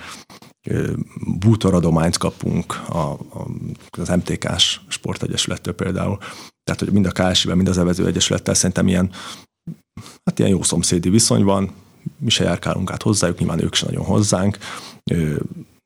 [1.39, 3.47] Bútoradományt kapunk a, a,
[3.89, 6.17] az MTK-s sportegyesülettől például.
[6.63, 9.11] Tehát, hogy mind a KSI-ben, mind az Evező Egyesülettel szerintem ilyen,
[10.23, 11.71] hát ilyen jó szomszédi viszony van,
[12.17, 14.57] mi se járkálunk át hozzájuk, nyilván ők se nagyon hozzánk.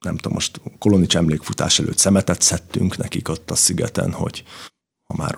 [0.06, 4.44] Nem tudom, most Kolonics emlékfutás előtt szemetet szedtünk nekik ott a szigeten, hogy
[5.08, 5.38] ha már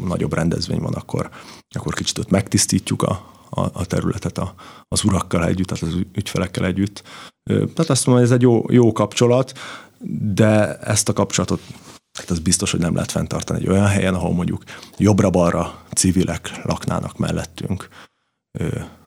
[0.00, 1.30] nagyobb rendezvény van, akkor,
[1.68, 4.54] akkor kicsit ott megtisztítjuk a, a, a területet a,
[4.88, 7.02] az urakkal együtt, tehát az ügyfelekkel együtt.
[7.44, 9.58] Tehát azt mondom, hogy ez egy jó, jó kapcsolat,
[10.34, 11.60] de ezt a kapcsolatot
[12.18, 14.62] hát az biztos, hogy nem lehet fenntartani egy olyan helyen, ahol mondjuk
[14.96, 17.88] jobbra-balra civilek laknának mellettünk.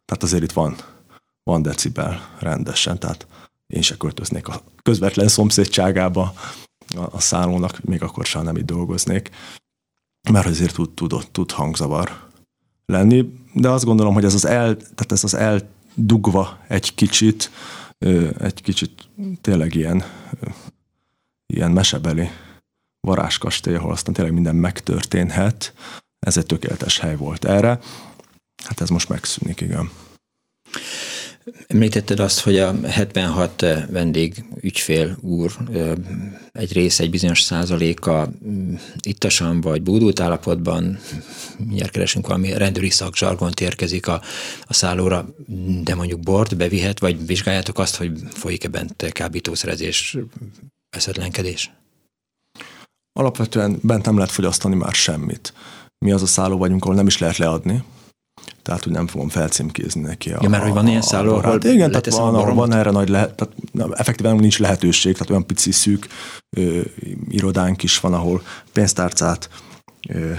[0.06, 0.76] Tehát azért itt van,
[1.44, 3.28] van decibel rendesen, tehát
[3.68, 6.34] én se költöznék a közvetlen szomszédságába
[6.96, 9.30] a, a szállónak, még akkor sem nem itt dolgoznék
[10.32, 12.26] mert azért tud, tud, tud hangzavar
[12.86, 17.52] lenni, de azt gondolom, hogy ez az el, tehát ez az eldugva egy kicsit,
[18.38, 19.10] egy kicsit
[19.42, 20.04] tényleg ilyen,
[21.54, 22.30] ilyen mesebeli
[23.08, 25.74] varázskastély, ahol aztán tényleg minden megtörténhet.
[26.20, 27.80] Ez egy tökéletes hely volt erre.
[28.64, 29.90] Hát ez most megszűnik, igen.
[31.68, 35.52] Említetted azt, hogy a 76 vendég ügyfél úr
[36.52, 41.00] egy része, egy bizonyos százaléka mm, ittasan vagy bódult állapotban,
[41.58, 44.22] mindjárt keresünk valami rendőri szakzsargont érkezik a,
[44.62, 45.30] a szállóra,
[45.84, 50.18] de mondjuk bort bevihet, vagy vizsgáljátok azt, hogy folyik-e bent kábítószerezés,
[50.90, 51.72] eszetlenkedés?
[53.14, 55.54] Alapvetően bent nem lehet fogyasztani már semmit.
[56.06, 57.84] Mi az a szálló vagyunk, ahol nem is lehet leadni,
[58.62, 60.32] tehát hogy nem fogom felcímkézni neki.
[60.32, 62.92] A, ja, mert hogy van ilyen szálló, ahol hát igen, tehát van, ahol van erre
[62.92, 66.08] nagy lehet, tehát effektíven nincs lehetőség, tehát olyan pici szűk
[66.58, 66.82] ö,
[67.30, 68.42] irodánk is van, ahol
[68.74, 69.50] pénztárcát,
[70.10, 70.34] ö,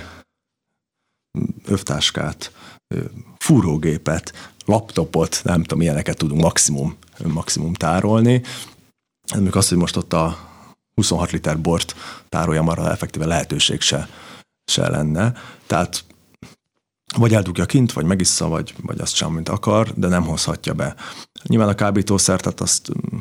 [1.65, 2.53] övtáskát,
[2.95, 3.01] ö,
[3.39, 6.97] fúrógépet, laptopot, nem tudom, ilyeneket tudunk maximum,
[7.27, 8.43] maximum tárolni.
[9.33, 10.39] Mondjuk azt, hogy most ott a
[10.95, 11.95] 26 liter bort
[12.29, 14.09] tárolja arra effektíve lehetőség se,
[14.65, 15.33] se lenne.
[15.67, 16.05] Tehát
[17.17, 20.95] vagy eldugja kint, vagy megissza, vagy, vagy azt sem, mint akar, de nem hozhatja be.
[21.43, 23.19] Nyilván a kábítószert, tehát azt mm,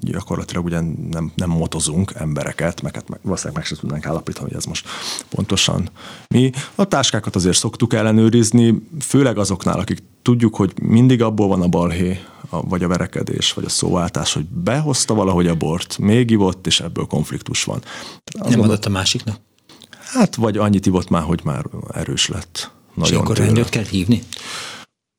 [0.00, 0.80] gyakorlatilag ugye
[1.10, 4.88] nem, nem motozunk embereket, meg hát valószínűleg meg sem tudnánk állapítani, hogy ez most
[5.28, 5.88] pontosan
[6.28, 6.50] mi.
[6.74, 12.20] A táskákat azért szoktuk ellenőrizni, főleg azoknál, akik tudjuk, hogy mindig abból van a balhé,
[12.48, 16.80] a, vagy a verekedés, vagy a szóváltás, hogy behozta valahogy a bort, még ivott, és
[16.80, 17.82] ebből konfliktus van.
[18.38, 19.36] Az nem adott a másiknak?
[19.98, 22.75] Hát, vagy annyit ivott már, hogy már erős lett.
[22.96, 24.22] Nagyon és akkor rendőrt kell hívni?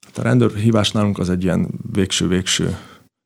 [0.06, 2.78] Hát a rendőrhívás nálunk az egy ilyen végső-végső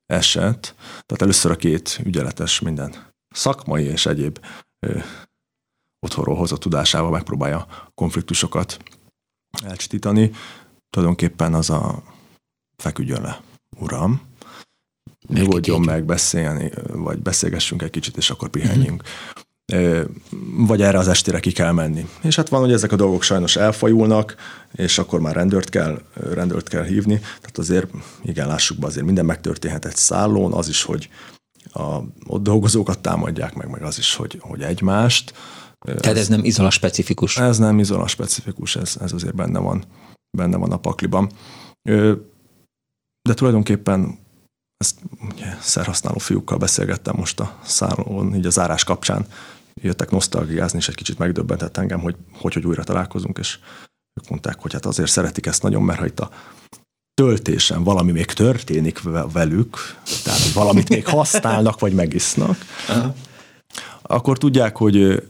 [0.06, 0.74] eset.
[0.78, 2.94] Tehát először a két ügyeletes minden
[3.28, 4.38] szakmai és egyéb
[4.86, 4.98] ö,
[6.06, 8.78] otthonról hozott tudásával megpróbálja konfliktusokat
[9.64, 10.30] elcsitítani.
[10.90, 12.02] Tulajdonképpen az a
[12.76, 13.42] feküdjön le,
[13.78, 14.20] uram,
[15.28, 19.02] nyugodjon meg, beszélni, vagy beszélgessünk egy kicsit, és akkor pihenjünk.
[19.02, 19.41] Uh-huh
[20.56, 22.08] vagy erre az estére ki kell menni.
[22.22, 24.34] És hát van, hogy ezek a dolgok sajnos elfajulnak,
[24.72, 26.02] és akkor már rendőrt kell,
[26.32, 27.18] rendőrt kell hívni.
[27.18, 27.90] Tehát azért,
[28.22, 31.08] igen, lássuk be, azért minden megtörténhet egy szállón, az is, hogy
[31.72, 35.32] a, ott dolgozókat támadják meg, meg az is, hogy, hogy egymást.
[35.84, 37.38] Tehát ez, ez nem izola specifikus?
[37.38, 39.84] Ez nem izola specifikus, ez, ez azért benne van,
[40.36, 41.30] benne van a pakliban.
[43.28, 44.18] De tulajdonképpen
[44.76, 44.98] ezt
[45.34, 49.26] ugye, szerhasználó fiúkkal beszélgettem most a szállón, így az árás kapcsán,
[49.74, 53.58] jöttek nosztalgiázni, és egy kicsit megdöbbentett engem, hogy, hogy hogy újra találkozunk, és
[54.20, 56.30] ők mondták, hogy hát azért szeretik ezt nagyon, mert ha itt a
[57.14, 59.02] töltésen valami még történik
[59.32, 59.76] velük,
[60.24, 62.56] tehát hogy valamit még használnak, vagy megisznak,
[62.88, 63.14] Aha.
[64.02, 65.22] akkor tudják, hogy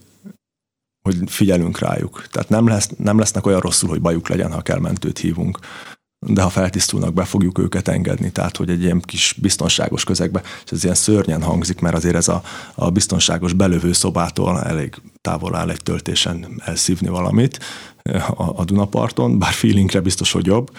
[1.02, 2.26] hogy figyelünk rájuk.
[2.30, 5.58] Tehát nem, lesz, nem lesznek olyan rosszul, hogy bajuk legyen, ha kell mentőt hívunk
[6.26, 10.70] de ha feltisztulnak, be fogjuk őket engedni, tehát hogy egy ilyen kis biztonságos közegbe, és
[10.70, 12.42] ez ilyen szörnyen hangzik, mert azért ez a,
[12.74, 17.58] a biztonságos belövő szobától elég távol áll egy töltésen elszívni valamit
[18.02, 20.70] a, a Dunaparton, bár feelingre biztos, hogy jobb,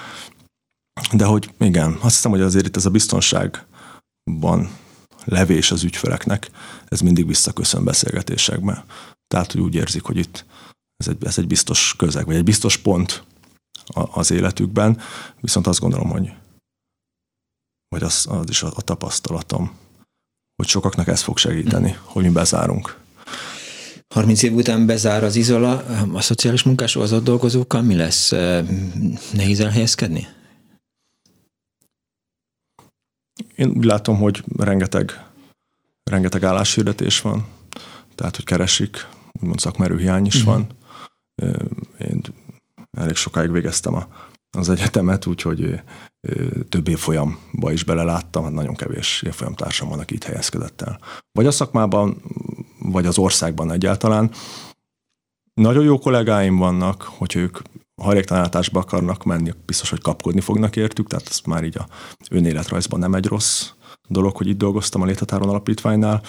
[1.11, 4.69] de hogy igen, azt hiszem, hogy azért itt ez a biztonságban
[5.25, 6.49] levés az ügyfeleknek,
[6.87, 8.85] ez mindig visszaköszön beszélgetésekbe.
[9.27, 10.45] Tehát, hogy úgy érzik, hogy itt
[10.97, 13.23] ez egy, ez egy biztos közeg, vagy egy biztos pont,
[13.87, 14.99] az életükben,
[15.41, 16.33] viszont azt gondolom, hogy
[17.93, 19.71] vagy az, az is a, a tapasztalatom,
[20.55, 21.95] hogy sokaknak ez fog segíteni, mm.
[22.03, 23.01] hogy mi bezárunk.
[24.13, 28.31] 30 év után bezár az izola, a szociális munkás az ott dolgozókkal mi lesz?
[29.31, 30.27] Nehéz elhelyezkedni?
[33.55, 35.25] Én úgy látom, hogy rengeteg,
[36.03, 37.47] rengeteg álláshirdetés van,
[38.15, 40.45] tehát, hogy keresik, úgymond szakmerőhiány is mm.
[40.45, 40.67] van.
[41.99, 42.21] Én
[42.97, 44.07] elég sokáig végeztem a,
[44.57, 45.81] az egyetemet, úgyhogy
[46.69, 50.99] több évfolyamba is beleláttam, hát nagyon kevés évfolyamtársam van, aki itt helyezkedett el.
[51.31, 52.21] Vagy a szakmában,
[52.79, 54.31] vagy az országban egyáltalán.
[55.53, 57.57] Nagyon jó kollégáim vannak, hogy ők
[58.01, 61.87] hajléktalanításba akarnak menni, biztos, hogy kapkodni fognak értük, tehát ez már így a
[62.29, 63.69] önéletrajzban nem egy rossz
[64.07, 66.21] dolog, hogy itt dolgoztam a Léthatáron Alapítványnál.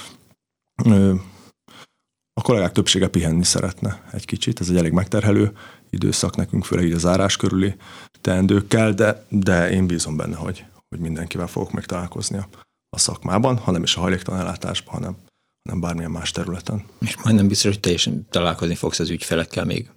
[2.33, 5.53] A kollégák többsége pihenni szeretne egy kicsit, ez egy elég megterhelő
[5.95, 7.75] időszak nekünk, főleg így a zárás körüli
[8.21, 12.49] teendőkkel, de, de én bízom benne, hogy, hogy mindenkivel fogok még találkozni a,
[12.89, 15.17] a szakmában, hanem is a hajléktalanellátásban, hanem,
[15.65, 16.85] hanem bármilyen más területen.
[17.01, 19.91] És majdnem biztos, hogy teljesen találkozni fogsz az ügyfelekkel még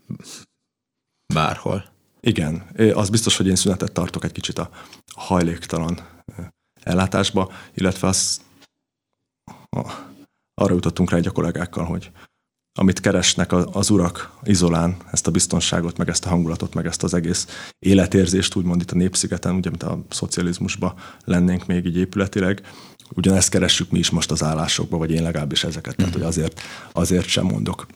[1.33, 1.85] bárhol.
[2.19, 4.69] Igen, az biztos, hogy én szünetet tartok egy kicsit a
[5.15, 6.07] hajléktalan
[6.83, 8.41] ellátásba, illetve az,
[9.69, 9.91] a,
[10.53, 12.11] arra jutottunk rá egy a kollégákkal, hogy
[12.79, 17.13] amit keresnek az urak izolán, ezt a biztonságot, meg ezt a hangulatot, meg ezt az
[17.13, 20.93] egész életérzést, úgymond itt a Népszigeten, ugye, mint a szocializmusban
[21.25, 22.61] lennénk még így épületileg,
[23.15, 26.61] ugyanezt keressük mi is most az állásokban, vagy én legalábbis ezeket, tehát hogy azért,
[26.91, 27.87] azért sem mondok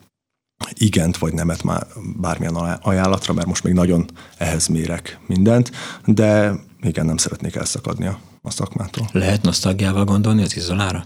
[0.74, 4.06] igent vagy nemet már bármilyen ajánlatra, mert most még nagyon
[4.38, 5.72] ehhez mérek mindent,
[6.06, 9.10] de igen, nem szeretnék elszakadni a, a szakmától.
[9.12, 11.06] Lehet nosztalgiával gondolni az izolára?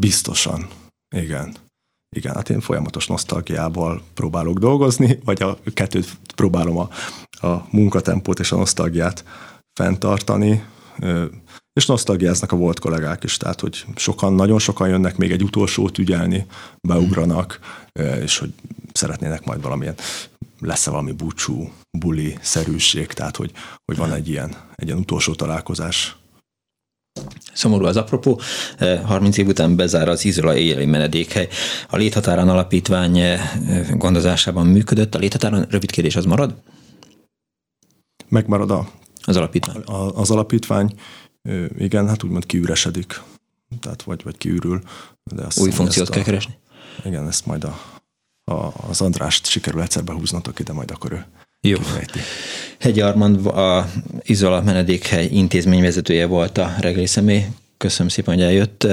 [0.00, 0.68] Biztosan,
[1.16, 1.56] igen.
[2.14, 6.88] Igen, hát én folyamatos nosztalgiával próbálok dolgozni, vagy a kettőt próbálom a,
[7.46, 9.24] a munkatempót és a nosztalgiát
[9.80, 10.64] fenntartani,
[11.72, 15.98] és nosztalgiáznak a volt kollégák is, tehát hogy sokan, nagyon sokan jönnek még egy utolsót
[15.98, 16.46] ügyelni,
[16.88, 17.58] beugranak,
[18.22, 18.52] és hogy
[18.92, 19.94] szeretnének majd valamilyen,
[20.60, 23.52] lesz-e valami búcsú, buli, szerűség, tehát hogy,
[23.84, 26.16] hogy van egy ilyen, egy ilyen utolsó találkozás
[27.52, 28.40] Szomorú az apropó,
[29.04, 31.48] 30 év után bezár az Izola éjjeli menedékhely.
[31.88, 33.20] A léthatárán alapítvány
[33.90, 35.14] gondozásában működött.
[35.14, 36.54] A léthatáron rövid kérdés az marad?
[38.28, 38.88] Megmarad a,
[39.24, 39.76] az alapítvány.
[39.76, 40.94] A, az alapítvány,
[41.78, 43.20] igen, hát úgymond kiüresedik,
[43.80, 44.82] tehát vagy, vagy kiürül.
[45.22, 46.58] De azt Új funkciót kell a, keresni?
[47.04, 47.80] Igen, ezt majd a,
[48.52, 51.26] a, az Andrást sikerül egyszer behúznatok ide, majd akkor ő
[51.66, 51.78] Jó.
[52.78, 53.90] Hegy Armand, a
[54.22, 57.44] Izola menedékhely intézményvezetője volt a reggeli személy.
[57.76, 58.86] Köszönöm szépen, hogy eljött.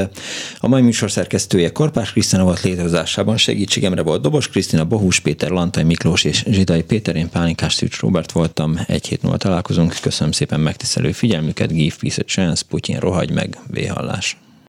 [0.60, 5.84] A mai műsor szerkesztője Korpás Krisztina volt létrehozásában, segítségemre volt Dobos Krisztina, Bohus Péter, Lantai
[5.84, 9.96] Miklós és Zsidai Péter, én Pálinkás Szűcs Robert voltam, egy hét múlva találkozunk.
[10.02, 14.38] Köszönöm szépen megtisztelő figyelmüket, give peace a chance, Putyin rohagy meg, véhallás.